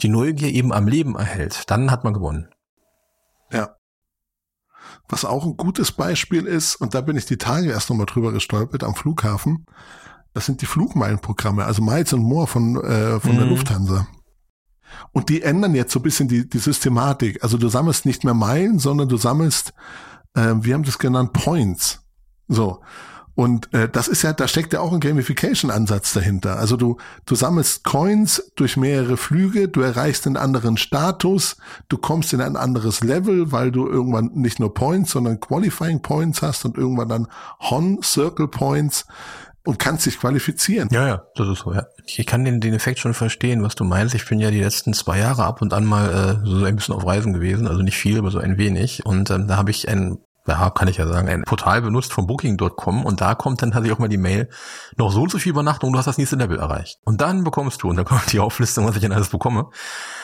die 0.02 0.10
Neugier 0.10 0.48
eben 0.48 0.70
am 0.70 0.86
Leben 0.86 1.16
erhält, 1.16 1.70
dann 1.70 1.90
hat 1.90 2.04
man 2.04 2.12
gewonnen. 2.12 2.50
Ja. 3.50 3.74
Was 5.08 5.24
auch 5.24 5.44
ein 5.44 5.56
gutes 5.56 5.92
Beispiel 5.92 6.46
ist, 6.46 6.76
und 6.76 6.94
da 6.94 7.00
bin 7.00 7.16
ich 7.16 7.26
die 7.26 7.36
Tage 7.36 7.70
erst 7.70 7.90
nochmal 7.90 8.06
drüber 8.06 8.32
gestolpert 8.32 8.84
am 8.84 8.94
Flughafen, 8.94 9.66
das 10.34 10.46
sind 10.46 10.62
die 10.62 10.66
Flugmeilenprogramme, 10.66 11.64
also 11.64 11.82
Miles 11.82 12.12
und 12.12 12.22
More 12.22 12.46
von, 12.46 12.76
äh, 12.82 13.20
von 13.20 13.32
mhm. 13.32 13.38
der 13.38 13.46
Lufthansa. 13.46 14.06
Und 15.12 15.28
die 15.28 15.42
ändern 15.42 15.74
jetzt 15.74 15.92
so 15.92 16.00
ein 16.00 16.02
bisschen 16.02 16.28
die, 16.28 16.48
die 16.48 16.58
Systematik. 16.58 17.42
Also 17.42 17.58
du 17.58 17.68
sammelst 17.68 18.06
nicht 18.06 18.24
mehr 18.24 18.34
Meilen, 18.34 18.78
sondern 18.78 19.08
du 19.08 19.16
sammelst, 19.16 19.74
äh, 20.34 20.54
wir 20.60 20.74
haben 20.74 20.84
das 20.84 20.98
genannt, 20.98 21.32
Points. 21.32 22.02
So. 22.48 22.80
Und 23.34 23.72
äh, 23.72 23.88
das 23.88 24.08
ist 24.08 24.22
ja, 24.22 24.32
da 24.32 24.46
steckt 24.46 24.72
ja 24.72 24.80
auch 24.80 24.92
ein 24.92 25.00
Gamification-Ansatz 25.00 26.12
dahinter. 26.12 26.58
Also 26.58 26.76
du, 26.76 26.98
du 27.24 27.34
sammelst 27.34 27.84
Coins 27.84 28.52
durch 28.56 28.76
mehrere 28.76 29.16
Flüge, 29.16 29.68
du 29.68 29.80
erreichst 29.80 30.26
einen 30.26 30.36
anderen 30.36 30.76
Status, 30.76 31.56
du 31.88 31.96
kommst 31.96 32.32
in 32.34 32.42
ein 32.42 32.56
anderes 32.56 33.02
Level, 33.02 33.50
weil 33.50 33.72
du 33.72 33.88
irgendwann 33.88 34.32
nicht 34.34 34.60
nur 34.60 34.74
Points, 34.74 35.12
sondern 35.12 35.40
Qualifying 35.40 36.02
Points 36.02 36.42
hast 36.42 36.64
und 36.64 36.76
irgendwann 36.76 37.08
dann 37.08 37.28
Hon 37.58 38.02
Circle 38.02 38.48
Points 38.48 39.06
und 39.64 39.78
kannst 39.78 40.06
dich 40.06 40.18
qualifizieren. 40.18 40.88
Ja, 40.90 41.06
ja, 41.06 41.22
das 41.34 41.48
ist 41.48 41.60
so, 41.60 41.72
ja. 41.72 41.86
Ich 42.04 42.26
kann 42.26 42.44
den, 42.44 42.60
den 42.60 42.74
Effekt 42.74 42.98
schon 42.98 43.14
verstehen, 43.14 43.62
was 43.62 43.76
du 43.76 43.84
meinst. 43.84 44.14
Ich 44.14 44.28
bin 44.28 44.40
ja 44.40 44.50
die 44.50 44.60
letzten 44.60 44.92
zwei 44.92 45.18
Jahre 45.18 45.44
ab 45.44 45.62
und 45.62 45.72
an 45.72 45.84
mal 45.84 46.40
äh, 46.44 46.46
so 46.46 46.64
ein 46.64 46.76
bisschen 46.76 46.94
auf 46.94 47.06
Reisen 47.06 47.32
gewesen, 47.32 47.68
also 47.68 47.80
nicht 47.82 47.96
viel, 47.96 48.18
aber 48.18 48.30
so 48.30 48.38
ein 48.38 48.58
wenig. 48.58 49.06
Und 49.06 49.30
ähm, 49.30 49.46
da 49.46 49.56
habe 49.56 49.70
ich 49.70 49.88
ein 49.88 50.18
ja, 50.46 50.70
kann 50.70 50.88
ich 50.88 50.96
ja 50.96 51.06
sagen, 51.06 51.28
ein 51.28 51.42
Portal 51.42 51.82
benutzt 51.82 52.12
von 52.12 52.26
Booking.com 52.26 53.04
und 53.04 53.20
da 53.20 53.34
kommt 53.34 53.62
dann 53.62 53.70
tatsächlich 53.70 53.96
auch 53.96 54.00
mal 54.00 54.08
die 54.08 54.18
Mail, 54.18 54.48
noch 54.96 55.12
so 55.12 55.22
und 55.22 55.30
so 55.30 55.38
viel 55.38 55.50
Übernachtung, 55.50 55.92
du 55.92 55.98
hast 55.98 56.06
das 56.06 56.18
nächste 56.18 56.36
Level 56.36 56.58
erreicht. 56.58 56.98
Und 57.04 57.20
dann 57.20 57.44
bekommst 57.44 57.82
du, 57.82 57.88
und 57.88 57.96
dann 57.96 58.04
kommt 58.04 58.32
die 58.32 58.40
Auflistung, 58.40 58.86
was 58.86 58.96
ich 58.96 59.02
dann 59.02 59.12
alles 59.12 59.28
bekomme. 59.28 59.66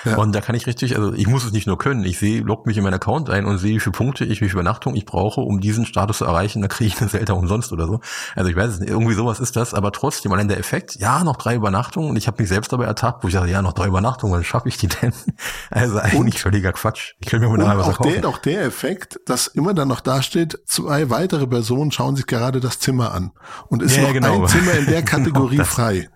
Ja. 0.04 0.16
Und 0.16 0.34
da 0.34 0.40
kann 0.40 0.54
ich 0.54 0.66
richtig, 0.66 0.96
also 0.96 1.12
ich 1.12 1.26
muss 1.28 1.44
es 1.44 1.52
nicht 1.52 1.66
nur 1.66 1.78
können, 1.78 2.04
ich 2.04 2.18
sehe, 2.18 2.42
log 2.42 2.66
mich 2.66 2.76
in 2.76 2.82
meinen 2.82 2.94
Account 2.94 3.30
ein 3.30 3.44
und 3.44 3.58
sehe, 3.58 3.76
wie 3.76 3.80
viele 3.80 3.92
Punkte 3.92 4.24
ich, 4.24 4.40
wie 4.40 4.46
viel 4.46 4.54
Übernachtung 4.54 4.96
ich 4.96 5.06
brauche, 5.06 5.40
um 5.40 5.60
diesen 5.60 5.86
Status 5.86 6.18
zu 6.18 6.24
erreichen, 6.24 6.62
dann 6.62 6.68
kriege 6.68 6.88
ich 6.88 7.00
eine 7.00 7.10
Zelda 7.10 7.34
umsonst 7.34 7.72
oder 7.72 7.86
so. 7.86 8.00
Also 8.34 8.50
ich 8.50 8.56
weiß 8.56 8.72
es 8.72 8.80
nicht, 8.80 8.90
irgendwie 8.90 9.14
sowas 9.14 9.38
ist 9.40 9.56
das, 9.56 9.72
aber 9.74 9.92
trotzdem, 9.92 10.32
allein 10.32 10.48
der 10.48 10.58
Effekt, 10.58 10.96
ja, 10.96 11.22
noch 11.22 11.36
drei 11.36 11.54
Übernachtungen 11.54 12.10
und 12.10 12.16
ich 12.16 12.26
habe 12.26 12.42
mich 12.42 12.48
selbst 12.48 12.72
dabei 12.72 12.86
ertappt, 12.86 13.22
wo 13.22 13.28
ich 13.28 13.34
sage, 13.34 13.50
ja, 13.50 13.62
noch 13.62 13.72
drei 13.72 13.86
Übernachtungen, 13.86 14.34
wann 14.34 14.44
schaffe 14.44 14.68
ich 14.68 14.78
die 14.78 14.88
denn? 14.88 15.12
Also 15.70 15.98
eigentlich 15.98 16.18
und, 16.18 16.38
völliger 16.38 16.72
Quatsch. 16.72 17.14
Ich 17.20 17.28
könnte 17.28 17.48
mir 17.48 17.56
mal 17.56 17.78
was 17.78 17.88
auch 17.88 17.98
der, 17.98 18.26
auch 18.26 18.38
der 18.38 18.62
Effekt, 18.62 19.20
dass 19.26 19.46
immer 19.46 19.74
dann 19.74 19.88
noch 19.88 20.00
dasteht, 20.08 20.58
zwei 20.66 21.10
weitere 21.10 21.46
Personen 21.46 21.92
schauen 21.92 22.16
sich 22.16 22.26
gerade 22.26 22.60
das 22.60 22.80
Zimmer 22.80 23.12
an 23.12 23.32
und 23.68 23.82
ist 23.82 23.96
ja, 23.96 24.02
noch 24.02 24.12
genau. 24.12 24.42
ein 24.42 24.48
Zimmer 24.48 24.72
in 24.74 24.86
der 24.86 25.02
Kategorie 25.04 25.56
genau 25.56 25.64
frei. 25.68 26.08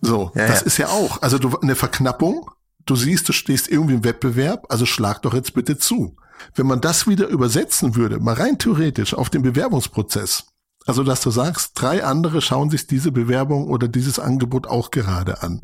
So, 0.00 0.32
ja, 0.34 0.48
das 0.48 0.60
ja. 0.60 0.66
ist 0.66 0.78
ja 0.78 0.88
auch, 0.88 1.22
also 1.22 1.38
du, 1.38 1.56
eine 1.58 1.76
Verknappung, 1.76 2.50
du 2.86 2.96
siehst, 2.96 3.28
du 3.28 3.32
stehst 3.32 3.68
irgendwie 3.68 3.94
im 3.94 4.04
Wettbewerb, 4.04 4.66
also 4.68 4.86
schlag 4.86 5.22
doch 5.22 5.34
jetzt 5.34 5.54
bitte 5.54 5.78
zu. 5.78 6.16
Wenn 6.56 6.66
man 6.66 6.80
das 6.80 7.06
wieder 7.06 7.28
übersetzen 7.28 7.94
würde, 7.94 8.18
mal 8.18 8.34
rein 8.34 8.58
theoretisch 8.58 9.14
auf 9.14 9.30
den 9.30 9.42
Bewerbungsprozess, 9.42 10.46
also 10.86 11.04
dass 11.04 11.20
du 11.20 11.30
sagst, 11.30 11.72
drei 11.74 12.04
andere 12.04 12.40
schauen 12.40 12.70
sich 12.70 12.88
diese 12.88 13.12
Bewerbung 13.12 13.68
oder 13.68 13.86
dieses 13.86 14.18
Angebot 14.18 14.66
auch 14.66 14.90
gerade 14.90 15.42
an. 15.42 15.60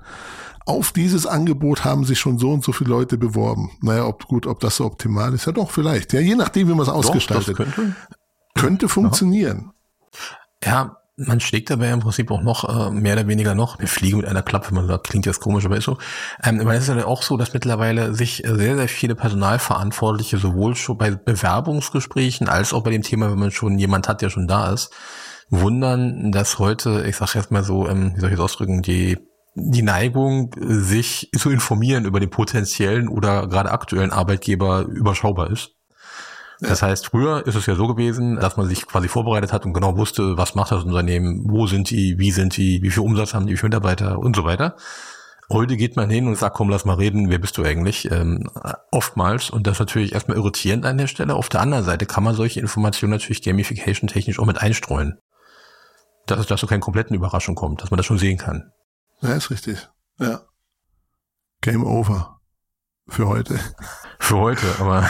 Auf 0.69 0.93
dieses 0.93 1.25
Angebot 1.25 1.87
haben 1.87 2.05
sich 2.05 2.19
schon 2.19 2.39
so 2.39 2.53
und 2.53 2.63
so 2.63 2.73
viele 2.73 2.91
Leute 2.91 3.17
beworben. 3.17 3.71
Naja, 3.81 4.05
ob 4.05 4.27
gut, 4.27 4.47
ob 4.47 4.61
das 4.61 4.77
so 4.77 4.85
optimal 4.85 5.33
ist, 5.33 5.47
ja 5.47 5.53
doch, 5.53 5.71
vielleicht. 5.71 6.13
Ja, 6.13 6.21
je 6.21 6.35
nachdem, 6.35 6.69
wie 6.69 6.75
man 6.75 6.83
es 6.83 6.91
ausgestaltet. 6.91 7.57
könnte, 7.57 7.97
könnte 8.55 8.89
funktionieren. 8.91 9.73
Ja, 10.63 10.99
man 11.17 11.41
schlägt 11.41 11.71
dabei 11.71 11.89
im 11.91 12.01
Prinzip 12.01 12.31
auch 12.31 12.43
noch, 12.43 12.69
äh, 12.69 12.91
mehr 12.91 13.15
oder 13.15 13.27
weniger 13.27 13.55
noch, 13.55 13.79
eine 13.79 13.89
Fliege 13.89 14.19
mit 14.19 14.27
einer 14.27 14.43
Klappe, 14.43 14.75
man 14.75 14.87
sagt, 14.87 15.09
klingt 15.09 15.25
jetzt 15.25 15.41
komisch, 15.41 15.65
aber 15.65 15.79
ist 15.79 15.85
so. 15.85 15.97
Ähm, 16.45 16.61
weil 16.67 16.77
es 16.77 16.87
ist 16.87 16.95
ja 16.95 17.07
auch 17.07 17.23
so, 17.23 17.39
dass 17.39 17.55
mittlerweile 17.55 18.15
sich 18.15 18.43
sehr, 18.45 18.77
sehr 18.77 18.89
viele 18.89 19.15
Personalverantwortliche 19.15 20.37
sowohl 20.37 20.75
schon 20.75 20.99
bei 20.99 21.13
Bewerbungsgesprächen 21.13 22.47
als 22.47 22.75
auch 22.75 22.83
bei 22.83 22.91
dem 22.91 23.01
Thema, 23.01 23.31
wenn 23.31 23.39
man 23.39 23.53
schon 23.53 23.79
jemand 23.79 24.07
hat, 24.07 24.21
der 24.21 24.29
schon 24.29 24.47
da 24.47 24.71
ist, 24.71 24.93
wundern, 25.49 26.31
dass 26.31 26.59
heute, 26.59 27.07
ich 27.09 27.17
sag 27.17 27.35
jetzt 27.37 27.51
mal 27.51 27.65
so, 27.65 27.89
ähm, 27.89 28.13
wie 28.15 28.21
soll 28.21 28.29
ich 28.29 28.37
das 28.37 28.45
ausdrücken, 28.45 28.83
die 28.83 29.17
die 29.61 29.83
Neigung, 29.83 30.55
sich 30.59 31.31
zu 31.37 31.51
informieren 31.51 32.05
über 32.05 32.21
den 32.21 32.31
potenziellen 32.31 33.09
oder 33.09 33.47
gerade 33.47 33.71
aktuellen 33.71 34.13
Arbeitgeber 34.13 34.83
überschaubar 34.83 35.51
ist. 35.51 35.75
Das 36.61 36.83
heißt, 36.83 37.07
früher 37.07 37.47
ist 37.47 37.55
es 37.55 37.67
ja 37.67 37.77
so 37.77 37.87
gewesen, 37.87 38.37
dass 38.37 38.57
man 38.57 38.67
sich 38.67 38.87
quasi 38.87 39.07
vorbereitet 39.07 39.53
hat 39.53 39.65
und 39.65 39.75
genau 39.75 39.97
wusste, 39.97 40.37
was 40.37 40.57
macht 40.57 40.73
das 40.73 40.83
Unternehmen, 40.83 41.45
wo 41.49 41.67
sind 41.69 41.91
die, 41.91 42.19
wie 42.19 42.33
sind 42.33 42.57
die, 42.57 42.83
wie 42.83 42.91
viel 42.91 43.05
Umsatz 43.05 43.33
haben 43.33 43.47
die, 43.47 43.53
wie 43.53 43.57
viele 43.57 43.69
Mitarbeiter 43.69 44.19
und 44.19 44.35
so 44.35 44.45
weiter. 44.45 44.75
Heute 45.51 45.77
geht 45.77 45.97
man 45.97 46.11
hin 46.11 46.27
und 46.27 46.37
sagt, 46.37 46.57
komm, 46.57 46.69
lass 46.69 46.85
mal 46.85 46.97
reden, 46.97 47.31
wer 47.31 47.39
bist 47.39 47.57
du 47.57 47.63
eigentlich? 47.63 48.11
Ähm, 48.11 48.51
oftmals, 48.91 49.51
und 49.51 49.67
das 49.67 49.75
ist 49.75 49.81
natürlich 49.81 50.13
erstmal 50.13 50.37
irritierend 50.37 50.85
an 50.85 50.99
der 50.99 51.07
Stelle. 51.07 51.37
Auf 51.37 51.49
der 51.49 51.61
anderen 51.61 51.85
Seite 51.85 52.07
kann 52.07 52.25
man 52.25 52.35
solche 52.35 52.61
Informationen 52.61 53.13
natürlich 53.13 53.43
gamification-technisch 53.43 54.39
auch 54.41 54.47
mit 54.47 54.61
einstreuen. 54.61 55.19
Dass 56.27 56.41
es 56.41 56.47
dazu 56.47 56.67
keine 56.67 56.81
kompletten 56.81 57.17
Überraschung 57.17 57.55
kommt, 57.55 57.83
dass 57.83 57.91
man 57.91 57.97
das 57.97 58.05
schon 58.05 58.19
sehen 58.19 58.37
kann. 58.37 58.73
Ja, 59.21 59.33
ist 59.35 59.51
richtig. 59.51 59.89
Ja. 60.19 60.43
Game 61.61 61.85
over. 61.85 62.41
Für 63.09 63.27
heute. 63.29 63.59
Für 64.21 64.37
heute, 64.39 64.67
aber 64.81 65.09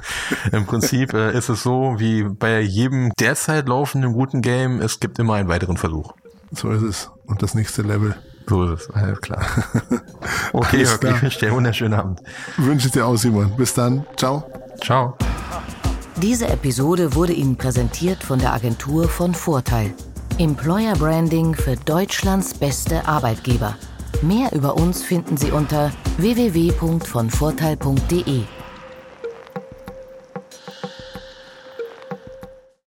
im 0.52 0.64
Prinzip 0.64 1.12
äh, 1.12 1.36
ist 1.36 1.50
es 1.50 1.62
so, 1.62 1.96
wie 1.98 2.22
bei 2.24 2.60
jedem 2.60 3.12
derzeit 3.20 3.68
laufenden 3.68 4.14
guten 4.14 4.40
Game, 4.40 4.80
es 4.80 5.00
gibt 5.00 5.18
immer 5.18 5.34
einen 5.34 5.48
weiteren 5.48 5.76
Versuch. 5.76 6.12
So 6.50 6.70
ist 6.70 6.82
es. 6.82 7.10
Und 7.26 7.42
das 7.42 7.54
nächste 7.54 7.82
Level. 7.82 8.14
So 8.48 8.64
ist 8.64 8.82
es, 8.88 8.90
alles 8.90 9.20
klar. 9.20 9.44
Okay, 10.52 10.76
Alles 10.78 10.94
okay, 10.94 10.98
klar. 10.98 11.16
ich 11.16 11.22
wünsche 11.22 11.38
dir 11.40 11.46
einen 11.48 11.56
wunderschönen 11.56 11.94
Abend. 11.94 12.20
Wünsche 12.56 12.86
ich 12.86 12.92
dir 12.92 13.04
auch, 13.06 13.16
Simon. 13.16 13.56
Bis 13.56 13.74
dann. 13.74 14.06
Ciao. 14.16 14.48
Ciao. 14.80 15.16
Diese 16.22 16.46
Episode 16.46 17.14
wurde 17.16 17.32
Ihnen 17.32 17.56
präsentiert 17.56 18.22
von 18.22 18.38
der 18.38 18.52
Agentur 18.52 19.08
von 19.08 19.34
Vorteil. 19.34 19.92
Employer 20.38 20.94
Branding 20.96 21.54
für 21.54 21.76
Deutschlands 21.76 22.54
beste 22.54 23.06
Arbeitgeber. 23.06 23.76
Mehr 24.20 24.50
über 24.52 24.74
uns 24.74 25.04
finden 25.04 25.36
Sie 25.36 25.52
unter 25.52 25.92
www.vonvorteil.de. 26.16 28.42